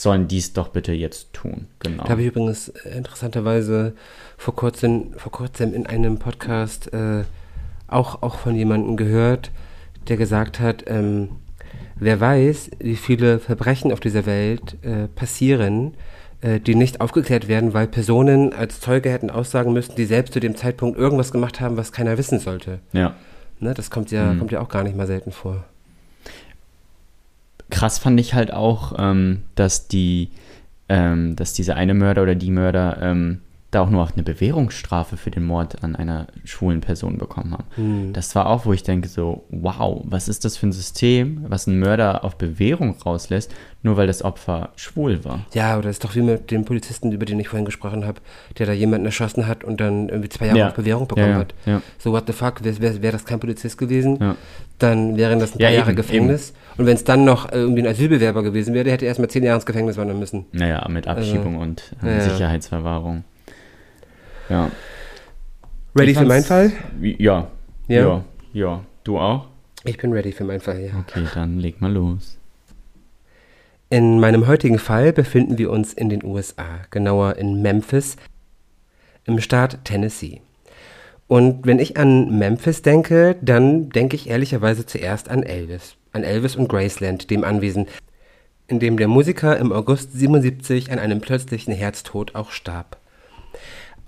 [0.01, 1.67] sollen dies doch bitte jetzt tun.
[1.79, 2.03] Genau.
[2.03, 3.93] Da habe ich übrigens äh, interessanterweise
[4.37, 7.23] vor kurzem, vor kurzem in einem Podcast äh,
[7.87, 9.51] auch, auch von jemandem gehört,
[10.07, 11.29] der gesagt hat, ähm,
[11.95, 15.93] wer weiß, wie viele Verbrechen auf dieser Welt äh, passieren,
[16.41, 20.55] die nicht aufgeklärt werden, weil Personen als Zeuge hätten aussagen müssen, die selbst zu dem
[20.55, 22.79] Zeitpunkt irgendwas gemacht haben, was keiner wissen sollte.
[22.93, 23.15] Ja.
[23.59, 24.39] Ne, das kommt ja, mhm.
[24.39, 25.65] kommt ja auch gar nicht mal selten vor
[27.69, 30.29] krass fand ich halt auch, ähm, dass die,
[30.87, 33.41] ähm, dass dieser eine Mörder oder die Mörder ähm,
[33.71, 37.65] da auch nur eine Bewährungsstrafe für den Mord an einer schwulen Person bekommen haben.
[37.75, 38.13] Hm.
[38.13, 41.67] Das war auch, wo ich denke so, wow, was ist das für ein System, was
[41.67, 43.51] einen Mörder auf Bewährung rauslässt,
[43.83, 45.45] nur weil das Opfer schwul war.
[45.53, 48.21] Ja, oder ist doch wie mit dem Polizisten, über den ich vorhin gesprochen habe,
[48.57, 50.67] der da jemanden erschossen hat und dann irgendwie zwei Jahre Ja.
[50.69, 51.83] auf Bewährung bekommen Ja, ja, hat.
[51.99, 54.35] So, what the fuck, wäre wär, wär das kein Polizist gewesen,
[54.79, 56.53] dann wären das ein paar Jahre eben, Gefängnis.
[56.77, 59.27] Und wenn es dann noch äh, irgendwie ein Asylbewerber gewesen wäre, der hätte erst mal
[59.27, 60.45] zehn Jahre ins Gefängnis wandern müssen.
[60.53, 62.21] Naja, mit Abschiebung und äh.
[62.21, 63.23] Sicherheitsverwahrung.
[64.49, 64.71] Ja.
[65.95, 66.71] Ready für meinen Fall?
[67.01, 67.49] Ja.
[67.87, 68.01] Ja?
[68.01, 68.23] Ja.
[68.53, 68.83] Ja.
[69.03, 69.47] Du auch?
[69.83, 70.99] Ich bin ready für meinen Fall, ja.
[70.99, 72.37] Okay, dann leg mal los.
[73.89, 78.17] In meinem heutigen Fall befinden wir uns in den USA, genauer in Memphis,
[79.25, 80.41] im Staat Tennessee.
[81.27, 85.95] Und wenn ich an Memphis denke, dann denke ich ehrlicherweise zuerst an Elvis.
[86.11, 87.87] An Elvis und Graceland, dem Anwesen,
[88.67, 92.98] in dem der Musiker im August 77 an einem plötzlichen Herztod auch starb.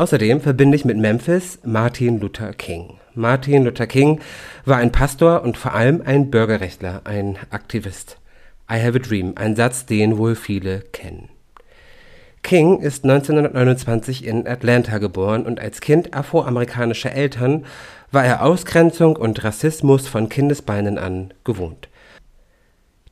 [0.01, 2.95] Außerdem verbinde ich mit Memphis Martin Luther King.
[3.13, 4.19] Martin Luther King
[4.65, 8.17] war ein Pastor und vor allem ein Bürgerrechtler, ein Aktivist.
[8.67, 11.29] I have a dream, ein Satz, den wohl viele kennen.
[12.41, 17.65] King ist 1929 in Atlanta geboren und als Kind afroamerikanischer Eltern
[18.11, 21.89] war er Ausgrenzung und Rassismus von Kindesbeinen an gewohnt.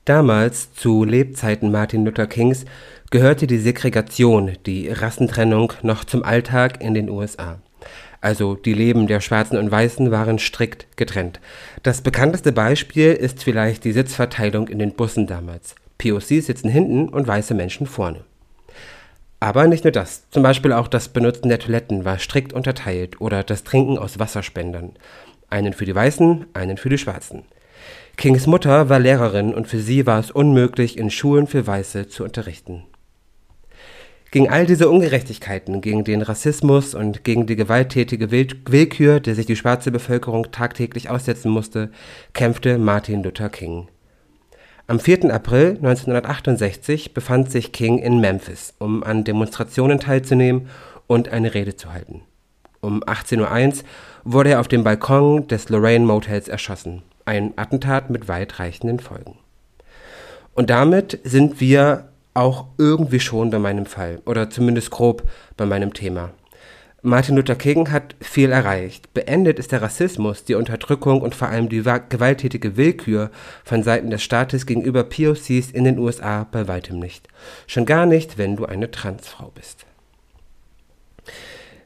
[0.10, 2.66] Damals, zu Lebzeiten Martin Luther Kings,
[3.12, 7.60] gehörte die Segregation, die Rassentrennung, noch zum Alltag in den USA.
[8.20, 11.40] Also die Leben der Schwarzen und Weißen waren strikt getrennt.
[11.84, 15.76] Das bekannteste Beispiel ist vielleicht die Sitzverteilung in den Bussen damals.
[16.00, 18.22] POCs sitzen hinten und weiße Menschen vorne.
[19.40, 20.28] Aber nicht nur das.
[20.32, 24.94] Zum Beispiel auch das Benutzen der Toiletten war strikt unterteilt oder das Trinken aus Wasserspendern.
[25.52, 27.44] Einen für die Weißen, einen für die Schwarzen.
[28.20, 32.26] Kings Mutter war Lehrerin und für sie war es unmöglich, in Schulen für Weiße zu
[32.26, 32.84] unterrichten.
[34.30, 39.46] Gegen all diese Ungerechtigkeiten, gegen den Rassismus und gegen die gewalttätige Will Willkür, der sich
[39.46, 41.92] die schwarze Bevölkerung tagtäglich aussetzen musste,
[42.34, 43.88] kämpfte Martin Luther King.
[44.88, 45.34] Am 4.
[45.34, 50.68] April 1968 befand sich King in Memphis, um an Demonstrationen teilzunehmen
[51.08, 52.24] und eine Rede zu halten.
[52.82, 53.38] Um 18.01
[53.78, 53.84] Uhr
[54.26, 57.04] wurde er auf dem Balkon des Lorraine Motels erschossen.
[57.30, 59.38] Ein Attentat mit weitreichenden Folgen.
[60.56, 65.94] Und damit sind wir auch irgendwie schon bei meinem Fall oder zumindest grob bei meinem
[65.94, 66.32] Thema.
[67.04, 69.14] Martin Luther King hat viel erreicht.
[69.14, 73.30] Beendet ist der Rassismus, die Unterdrückung und vor allem die wa- gewalttätige Willkür
[73.64, 77.28] von Seiten des Staates gegenüber POCs in den USA bei weitem nicht.
[77.68, 79.86] Schon gar nicht, wenn du eine Transfrau bist.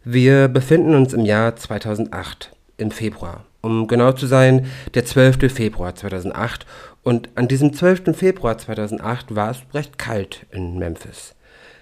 [0.06, 3.44] Wir befinden uns im Jahr 2008, im Februar.
[3.64, 5.50] Um genau zu sein, der 12.
[5.50, 6.66] Februar 2008.
[7.02, 8.16] Und an diesem 12.
[8.16, 11.34] Februar 2008 war es recht kalt in Memphis.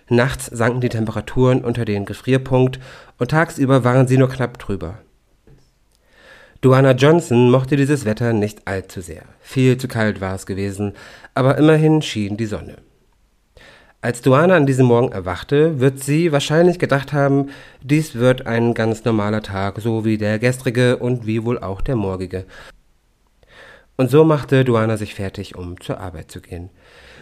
[0.08, 2.80] Nachts sanken die Temperaturen unter den Gefrierpunkt
[3.18, 5.00] und tagsüber waren sie nur knapp drüber.
[6.62, 9.24] Duana Johnson mochte dieses Wetter nicht allzu sehr.
[9.40, 10.94] Viel zu kalt war es gewesen,
[11.34, 12.76] aber immerhin schien die Sonne.
[14.04, 17.49] Als Duana an diesem Morgen erwachte, wird sie wahrscheinlich gedacht haben,
[17.84, 21.95] dies wird ein ganz normaler Tag, so wie der gestrige und wie wohl auch der
[21.95, 22.45] morgige.
[23.97, 26.72] Und so machte Duana sich fertig, um zur Arbeit zu gehen.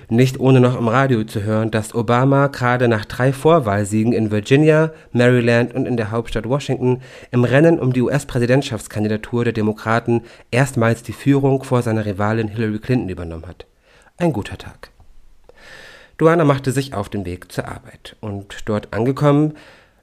[0.08, 4.94] Nicht ohne noch im Radio zu hören, dass Obama gerade nach drei Vorwahlsiegen in Virginia,
[5.12, 7.02] Maryland und in der Hauptstadt Washington
[7.32, 13.10] im Rennen um die US-Präsidentschaftskandidatur der Demokraten erstmals die Führung vor seiner Rivalin Hillary Clinton
[13.10, 13.66] übernommen hat.
[14.18, 14.92] Ein guter Tag.
[16.20, 19.54] Duana machte sich auf den Weg zur Arbeit und dort angekommen,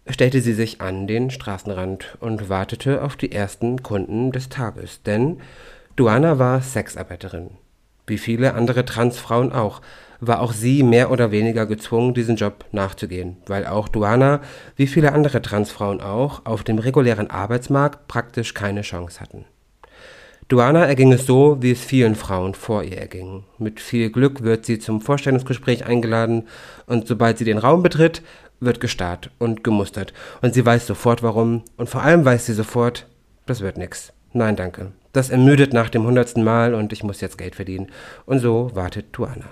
[0.08, 5.42] stellte sie sich an den Straßenrand und wartete auf die ersten Kunden des Tages, denn
[5.94, 7.50] Duana war Sexarbeiterin.
[8.06, 9.82] Wie viele andere Transfrauen auch,
[10.18, 14.40] war auch sie mehr oder weniger gezwungen, diesen Job nachzugehen, weil auch Duana,
[14.74, 19.44] wie viele andere Transfrauen auch, auf dem regulären Arbeitsmarkt praktisch keine Chance hatten.
[20.48, 23.42] Duana erging es so, wie es vielen Frauen vor ihr erging.
[23.58, 26.46] Mit viel Glück wird sie zum Vorstellungsgespräch eingeladen
[26.86, 28.22] und sobald sie den Raum betritt,
[28.60, 30.14] wird gestarrt und gemustert.
[30.42, 33.08] Und sie weiß sofort warum und vor allem weiß sie sofort,
[33.46, 34.12] das wird nix.
[34.32, 34.92] Nein, danke.
[35.12, 37.90] Das ermüdet nach dem hundertsten Mal und ich muss jetzt Geld verdienen.
[38.24, 39.48] Und so wartet Duana.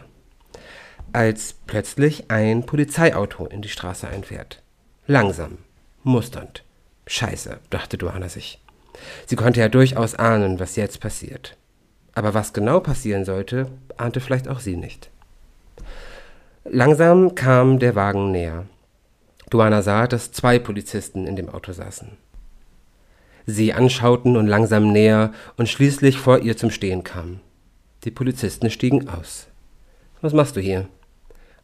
[1.12, 4.62] Als plötzlich ein Polizeiauto in die Straße einfährt.
[5.08, 5.58] Langsam,
[6.04, 6.62] musternd.
[7.06, 8.63] Scheiße, dachte Duana sich.
[9.26, 11.56] Sie konnte ja durchaus ahnen, was jetzt passiert.
[12.14, 15.10] Aber was genau passieren sollte, ahnte vielleicht auch sie nicht.
[16.64, 18.66] Langsam kam der Wagen näher.
[19.50, 22.16] Duana sah, dass zwei Polizisten in dem Auto saßen.
[23.46, 27.40] Sie anschauten und langsam näher und schließlich vor ihr zum Stehen kamen.
[28.04, 29.48] Die Polizisten stiegen aus.
[30.22, 30.88] Was machst du hier?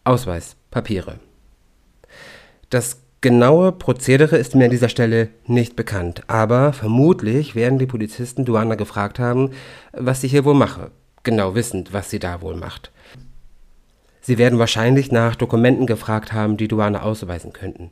[0.05, 1.19] Ausweis, Papiere.
[2.69, 8.47] Das Genaue Prozedere ist mir an dieser Stelle nicht bekannt, aber vermutlich werden die Polizisten
[8.47, 9.51] Duana gefragt haben,
[9.93, 10.91] was sie hier wohl mache,
[11.23, 12.91] genau wissend, was sie da wohl macht.
[14.23, 17.91] Sie werden wahrscheinlich nach Dokumenten gefragt haben, die Duana ausweisen könnten.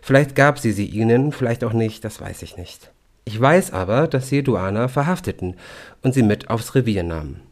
[0.00, 2.90] Vielleicht gab sie sie ihnen, vielleicht auch nicht, das weiß ich nicht.
[3.26, 5.56] Ich weiß aber, dass sie Duana verhafteten
[6.02, 7.42] und sie mit aufs Revier nahmen.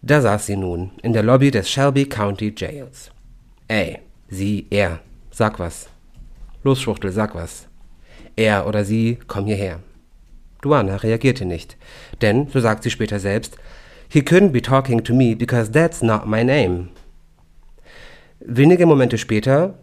[0.00, 3.10] Da saß sie nun in der Lobby des Shelby County Jails.
[3.66, 5.00] Ey, sie, er,
[5.32, 5.88] sag was.
[6.62, 7.68] Los, Schwuchtel, sag was.
[8.36, 9.80] Er oder sie, komm hierher.
[10.62, 11.76] Duana reagierte nicht,
[12.20, 13.56] denn, so sagt sie später selbst,
[14.12, 16.88] He couldn't be talking to me because that's not my name.
[18.40, 19.78] Wenige Momente später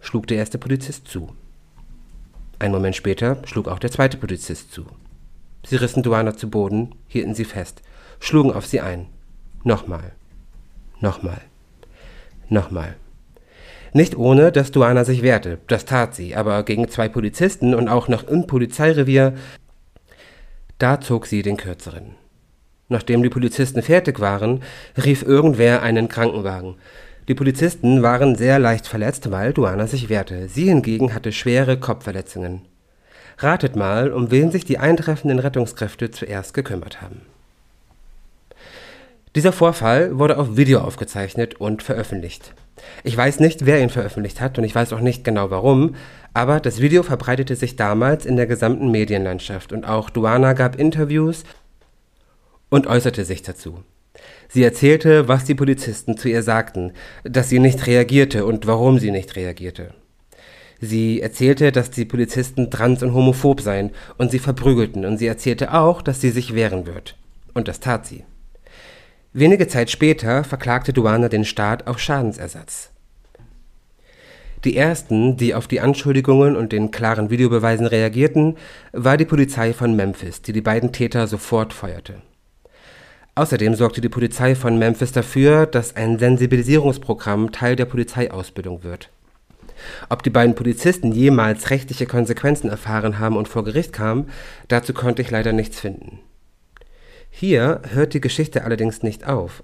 [0.00, 1.32] schlug der erste Polizist zu.
[2.58, 4.86] Ein Moment später schlug auch der zweite Polizist zu.
[5.66, 7.82] Sie rissen Duana zu Boden, hielten sie fest,
[8.18, 9.08] schlugen auf sie ein.
[9.62, 10.12] Nochmal.
[11.00, 11.42] Nochmal.
[12.48, 12.96] Nochmal.
[13.96, 15.56] Nicht ohne, dass Duana sich wehrte.
[15.68, 19.32] Das tat sie, aber gegen zwei Polizisten und auch noch im Polizeirevier.
[20.76, 22.14] Da zog sie den kürzeren.
[22.90, 24.62] Nachdem die Polizisten fertig waren,
[25.02, 26.74] rief irgendwer einen Krankenwagen.
[27.28, 30.46] Die Polizisten waren sehr leicht verletzt, weil Duana sich wehrte.
[30.50, 32.60] Sie hingegen hatte schwere Kopfverletzungen.
[33.38, 37.22] Ratet mal, um wen sich die eintreffenden Rettungskräfte zuerst gekümmert haben.
[39.36, 42.54] Dieser Vorfall wurde auf Video aufgezeichnet und veröffentlicht.
[43.04, 45.94] Ich weiß nicht, wer ihn veröffentlicht hat und ich weiß auch nicht genau warum,
[46.32, 51.44] aber das Video verbreitete sich damals in der gesamten Medienlandschaft und auch Duana gab Interviews
[52.70, 53.82] und äußerte sich dazu.
[54.48, 59.10] Sie erzählte, was die Polizisten zu ihr sagten, dass sie nicht reagierte und warum sie
[59.10, 59.92] nicht reagierte.
[60.80, 65.74] Sie erzählte, dass die Polizisten trans und homophob seien und sie verprügelten, und sie erzählte
[65.74, 67.16] auch, dass sie sich wehren wird.
[67.52, 68.24] Und das tat sie.
[69.38, 72.88] Wenige Zeit später verklagte Duana den Staat auf Schadensersatz.
[74.64, 78.56] Die ersten, die auf die Anschuldigungen und den klaren Videobeweisen reagierten,
[78.92, 82.14] war die Polizei von Memphis, die die beiden Täter sofort feuerte.
[83.34, 89.10] Außerdem sorgte die Polizei von Memphis dafür, dass ein Sensibilisierungsprogramm Teil der Polizeiausbildung wird.
[90.08, 94.30] Ob die beiden Polizisten jemals rechtliche Konsequenzen erfahren haben und vor Gericht kamen,
[94.68, 96.20] dazu konnte ich leider nichts finden.
[97.38, 99.62] Hier hört die Geschichte allerdings nicht auf.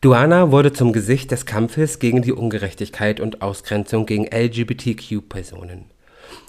[0.00, 5.84] Duana wurde zum Gesicht des Kampfes gegen die Ungerechtigkeit und Ausgrenzung gegen LGBTQ-Personen.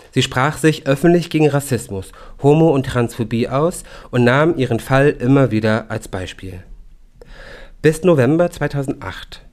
[0.10, 2.12] Sie sprach sich öffentlich gegen Rassismus,
[2.42, 6.64] Homo- und Transphobie aus und nahm ihren Fall immer wieder als Beispiel.
[7.84, 9.46] Bis November 2008,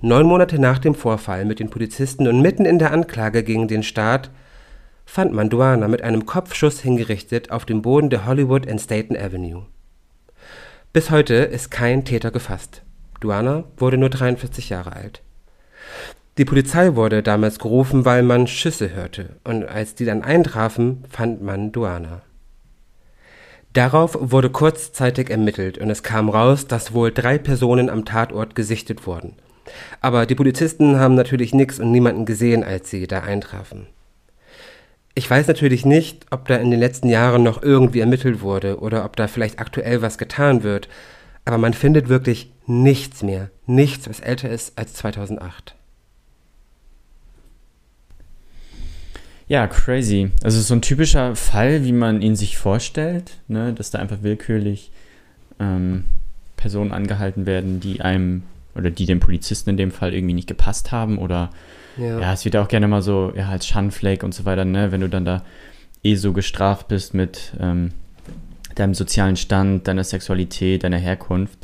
[0.00, 3.82] neun Monate nach dem Vorfall mit den Polizisten und mitten in der Anklage gegen den
[3.82, 4.30] Staat,
[5.04, 9.66] fand man Duana mit einem Kopfschuss hingerichtet auf dem Boden der Hollywood and Staten Avenue.
[10.92, 12.82] Bis heute ist kein Täter gefasst.
[13.20, 15.22] Duana wurde nur 43 Jahre alt.
[16.36, 21.42] Die Polizei wurde damals gerufen, weil man Schüsse hörte, und als die dann eintrafen, fand
[21.42, 22.22] man Duana.
[23.72, 29.06] Darauf wurde kurzzeitig ermittelt und es kam raus, dass wohl drei Personen am Tatort gesichtet
[29.06, 29.36] wurden.
[30.00, 33.86] Aber die Polizisten haben natürlich nichts und niemanden gesehen, als sie da eintrafen.
[35.14, 39.04] Ich weiß natürlich nicht, ob da in den letzten Jahren noch irgendwie ermittelt wurde oder
[39.04, 40.88] ob da vielleicht aktuell was getan wird,
[41.44, 45.74] aber man findet wirklich nichts mehr, nichts, was älter ist als 2008.
[49.48, 50.30] Ja, crazy.
[50.44, 53.72] Also so ein typischer Fall, wie man ihn sich vorstellt, ne?
[53.72, 54.92] dass da einfach willkürlich
[55.58, 56.04] ähm,
[56.56, 58.44] Personen angehalten werden, die einem
[58.74, 61.50] oder die dem Polizisten in dem Fall irgendwie nicht gepasst haben oder
[61.96, 64.92] ja, ja es wird auch gerne mal so ja, als Schandfleck und so weiter, ne?
[64.92, 65.42] wenn du dann da
[66.02, 67.92] eh so gestraft bist mit ähm,
[68.74, 71.58] deinem sozialen Stand, deiner Sexualität, deiner Herkunft.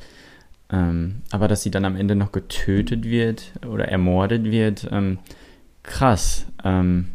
[0.70, 5.18] Ähm, aber dass sie dann am Ende noch getötet wird oder ermordet wird, ähm,
[5.84, 6.46] krass.
[6.64, 7.06] Ähm,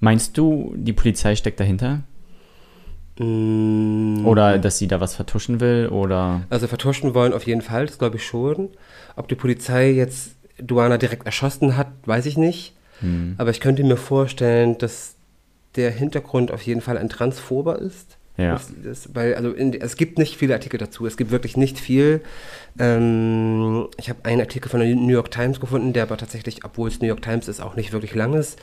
[0.00, 2.00] Meinst du, die Polizei steckt dahinter?
[3.20, 4.26] Mm.
[4.26, 5.88] Oder dass sie da was vertuschen will?
[5.88, 6.42] Oder?
[6.48, 8.70] Also vertuschen wollen auf jeden Fall, das glaube ich schon.
[9.16, 12.74] Ob die Polizei jetzt Duana direkt erschossen hat, weiß ich nicht.
[13.00, 13.34] Hm.
[13.38, 15.16] Aber ich könnte mir vorstellen, dass
[15.76, 18.16] der Hintergrund auf jeden Fall ein Transphober ist.
[18.36, 18.52] Ja.
[18.52, 21.06] Das, das, weil, also in, es gibt nicht viele Artikel dazu.
[21.06, 22.22] Es gibt wirklich nicht viel.
[22.78, 26.88] Ähm, ich habe einen Artikel von der New York Times gefunden, der aber tatsächlich, obwohl
[26.88, 28.58] es New York Times ist, auch nicht wirklich lang ist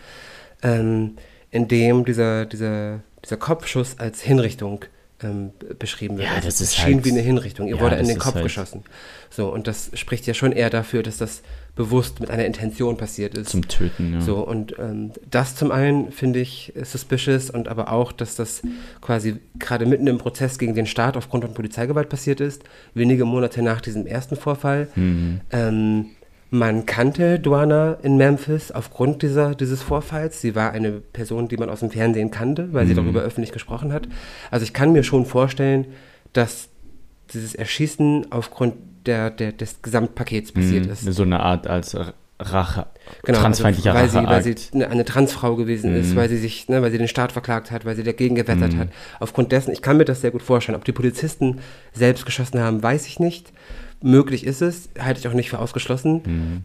[0.64, 1.16] ähm,
[1.52, 4.86] in dem dieser, dieser, dieser Kopfschuss als Hinrichtung
[5.24, 6.28] ähm, beschrieben wird.
[6.28, 7.68] Ja, also das ist schien halt, wie eine Hinrichtung.
[7.68, 8.84] Ihr ja, wurde in den Kopf halt, geschossen.
[9.30, 11.42] So, und das spricht ja schon eher dafür, dass das
[11.76, 13.50] bewusst mit einer Intention passiert ist.
[13.50, 14.22] Zum Töten, ja.
[14.22, 18.62] So, und ähm, das zum einen finde ich suspicious und aber auch, dass das
[19.02, 22.64] quasi gerade mitten im Prozess gegen den Staat aufgrund von Polizeigewalt passiert ist,
[22.94, 24.88] wenige Monate nach diesem ersten Vorfall.
[24.96, 25.42] Mhm.
[25.52, 26.06] Ähm,
[26.50, 30.40] Man kannte Duana in Memphis aufgrund dieser, dieses Vorfalls.
[30.42, 32.98] Sie war eine Person, die man aus dem Fernsehen kannte, weil sie Mhm.
[32.98, 34.08] darüber öffentlich gesprochen hat.
[34.50, 35.88] Also ich kann mir schon vorstellen,
[36.34, 36.70] dass
[37.34, 38.76] dieses Erschießen aufgrund
[39.06, 40.92] der, der, des Gesamtpakets passiert Mhm.
[40.92, 41.02] ist.
[41.02, 41.98] So eine Art als
[42.40, 42.86] Rache,
[43.24, 46.16] Genau, transfeindlicher also, weil, sie, weil sie eine, eine Transfrau gewesen ist, Mhm.
[46.18, 48.90] weil sie sich, ne, weil sie den Staat verklagt hat, weil sie dagegen gewettert hat.
[49.20, 50.76] Aufgrund dessen, ich kann mir das sehr gut vorstellen.
[50.76, 51.60] Ob die Polizisten
[51.94, 53.52] selbst geschossen haben, weiß ich nicht.
[54.04, 56.22] Möglich ist es, halte ich auch nicht für ausgeschlossen.
[56.26, 56.64] Mhm.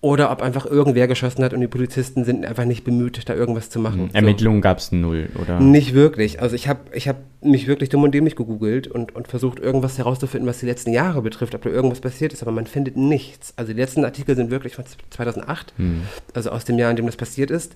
[0.00, 3.68] Oder ob einfach irgendwer geschossen hat und die Polizisten sind einfach nicht bemüht, da irgendwas
[3.68, 4.10] zu machen.
[4.12, 4.14] So.
[4.16, 5.58] Ermittlungen gab es null, oder?
[5.58, 6.40] Nicht wirklich.
[6.40, 9.98] Also ich habe ich hab mich wirklich dumm und dämlich gegoogelt und, und versucht, irgendwas
[9.98, 13.52] herauszufinden, was die letzten Jahre betrifft, ob da irgendwas passiert ist, aber man findet nichts.
[13.56, 16.02] Also die letzten Artikel sind wirklich von 2008, Hm.
[16.32, 17.74] also aus dem Jahr, in dem das passiert ist.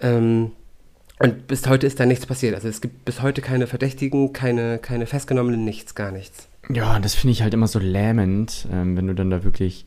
[0.00, 0.50] Ähm,
[1.20, 2.54] und bis heute ist da nichts passiert.
[2.56, 6.48] Also es gibt bis heute keine Verdächtigen, keine, keine Festgenommenen, nichts, gar nichts.
[6.72, 9.84] Ja, das finde ich halt immer so lähmend, ähm, wenn du dann da wirklich,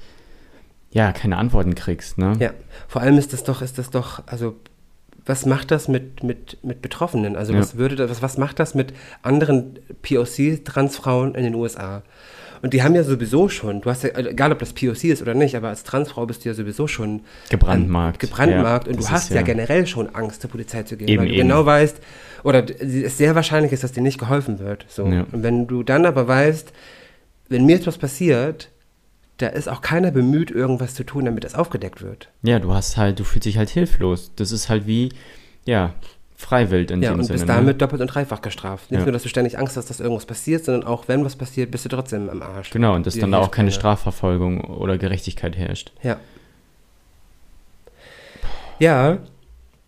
[0.94, 2.34] ja, keine Antworten kriegst, ne?
[2.40, 2.52] Ja,
[2.88, 4.56] vor allem ist das doch, ist das doch, also
[5.26, 7.36] was macht das mit, mit, mit Betroffenen?
[7.36, 7.60] Also Ja.
[7.60, 12.04] was würde das, was, was macht das mit anderen POC-Transfrauen in den USA?
[12.62, 15.22] Und die haben ja sowieso schon, du hast ja, also egal ob das POC ist
[15.22, 18.24] oder nicht, aber als Transfrau bist du ja sowieso schon Gebrandmarkt.
[18.24, 21.10] ähm, gebrandmarkt Ja, und du hast ist ja, generell schon Angst, zur Polizei zu gehen,
[21.10, 21.48] Eben, weil du eben.
[21.48, 21.98] genau weißt,
[22.44, 24.86] oder es sehr wahrscheinlich ist, dass dir nicht geholfen wird.
[24.88, 25.06] So.
[25.08, 25.26] Ja.
[25.32, 26.72] Und wenn du dann aber weißt,
[27.50, 28.70] wenn mir etwas passiert,
[29.44, 32.30] da ist auch keiner bemüht, irgendwas zu tun, damit das aufgedeckt wird.
[32.42, 34.32] Ja, du hast halt, du fühlst dich halt hilflos.
[34.36, 35.10] Das ist halt wie,
[35.66, 35.94] ja,
[36.36, 37.38] Freiwild in Ja, dem und Sinne.
[37.38, 37.54] bist ne?
[37.54, 38.92] damit doppelt und dreifach gestraft.
[38.92, 39.06] Nicht Ja.
[39.06, 41.86] nur, dass du ständig Angst hast, dass irgendwas passiert, sondern auch, wenn was passiert, bist
[41.86, 42.70] du trotzdem am Arsch.
[42.72, 43.72] Genau, und dass dann da auch keine.
[43.72, 45.92] Strafverfolgung oder Gerechtigkeit herrscht.
[46.02, 46.18] Ja.
[48.80, 49.20] Ja,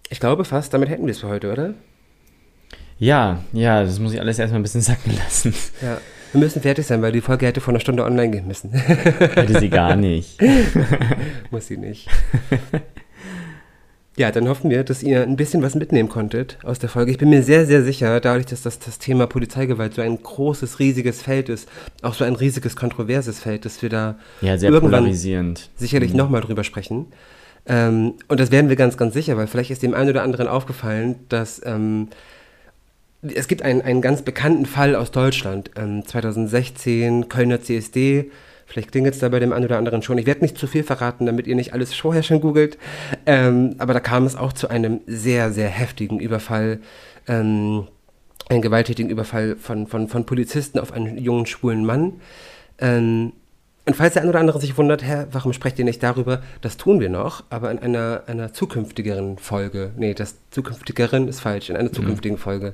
[0.10, 1.74] ich glaube fast, damit hätten wir es für heute, oder?
[2.99, 5.53] Ja, ja, das muss ich alles erstmal ein bisschen sacken lassen.
[5.82, 5.97] Ja.
[6.36, 8.71] Wir müssen fertig sein, weil die Folge hätte vor einer Stunde online gehen müssen.
[8.73, 10.38] Hätte sie gar nicht.
[11.49, 12.09] Muss sie nicht.
[14.17, 17.11] Ja, dann hoffen wir, dass ihr ein bisschen was mitnehmen konntet aus der Folge.
[17.11, 20.79] Ich bin mir sehr, sehr sicher, dadurch, dass das, das Thema Polizeigewalt so ein großes,
[20.79, 21.69] riesiges Feld ist,
[22.01, 25.09] auch so ein riesiges, kontroverses Feld, dass wir da Ja, Irgendwann-
[25.77, 26.17] sicherlich Mhm.
[26.17, 27.05] nochmal drüber sprechen.
[27.65, 30.49] Ähm, und das werden wir ganz, ganz sicher, weil vielleicht ist dem einen oder anderen
[30.49, 32.09] aufgefallen, dass ähm,
[33.34, 38.32] es gibt einen, einen ganz bekannten Fall aus Deutschland, ähm, 2016, Kölner CSD.
[38.65, 40.17] Vielleicht klingelt es da bei dem einen oder anderen schon.
[40.17, 42.78] Ich werde nicht zu viel verraten, damit ihr nicht alles vorher schon googelt.
[43.26, 46.80] Ähm, aber da kam es auch zu einem sehr, sehr heftigen Überfall,
[47.28, 47.88] ähm,
[48.49, 52.13] einen gewalttätigen Überfall von, von, von Polizisten auf einen jungen schwulen Mann.
[52.80, 53.34] Ähm,
[53.86, 56.41] und falls der eine oder andere sich wundert, Herr, warum sprecht ihr nicht darüber?
[56.61, 59.91] Das tun wir noch, aber in einer, einer zukünftigeren Folge.
[59.95, 62.73] Nee, das zukünftigeren ist falsch, in einer zukünftigen Folge.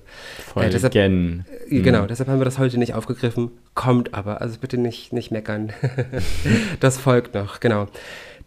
[0.54, 0.70] Folgen.
[0.70, 0.96] Äh, deshalb-.
[0.96, 3.52] Äh, Genau, deshalb haben wir das heute nicht aufgegriffen.
[3.76, 5.74] Kommt aber, also bitte nicht, nicht meckern.
[6.80, 7.88] das folgt noch, genau.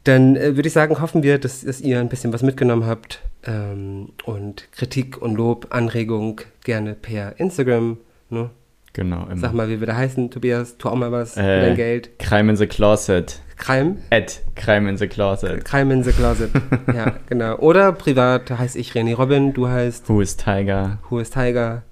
[0.04, 3.20] Dann äh, würde ich sagen, hoffen wir, dass, dass ihr ein bisschen was mitgenommen habt.
[3.46, 7.98] Ähm, und Kritik und Lob, Anregung gerne per Instagram.
[8.30, 8.48] Ne?
[8.94, 9.36] Genau, immer.
[9.36, 10.78] Sag mal, wie wir da heißen, Tobias.
[10.78, 12.18] Tu auch mal was für Äh, dein Geld.
[12.18, 13.40] Crime in the Closet.
[13.56, 13.96] Crime?
[14.10, 15.64] At Crime in the Closet.
[15.64, 16.50] Crime in the Closet.
[16.94, 17.56] ja, genau.
[17.58, 20.98] Oder privat heiße ich René Robin, du heißt Who is Tiger?
[21.10, 21.82] Who is Tiger.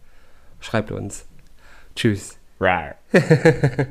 [0.61, 1.27] Schreibt uns.
[1.97, 2.39] Tschüss.
[2.61, 2.95] Rar.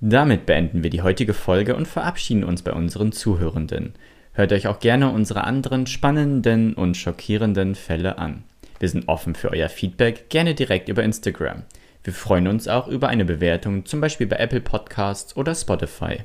[0.00, 3.94] Damit beenden wir die heutige Folge und verabschieden uns bei unseren Zuhörenden.
[4.32, 8.44] Hört euch auch gerne unsere anderen spannenden und schockierenden Fälle an.
[8.78, 11.62] Wir sind offen für euer Feedback, gerne direkt über Instagram.
[12.04, 16.18] Wir freuen uns auch über eine Bewertung, zum Beispiel bei Apple Podcasts oder Spotify.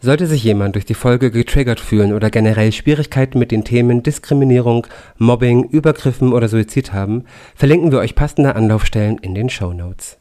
[0.00, 4.86] Sollte sich jemand durch die Folge getriggert fühlen oder generell Schwierigkeiten mit den Themen Diskriminierung,
[5.18, 10.18] Mobbing, Übergriffen oder Suizid haben, verlinken wir euch passende Anlaufstellen in den Show Notes.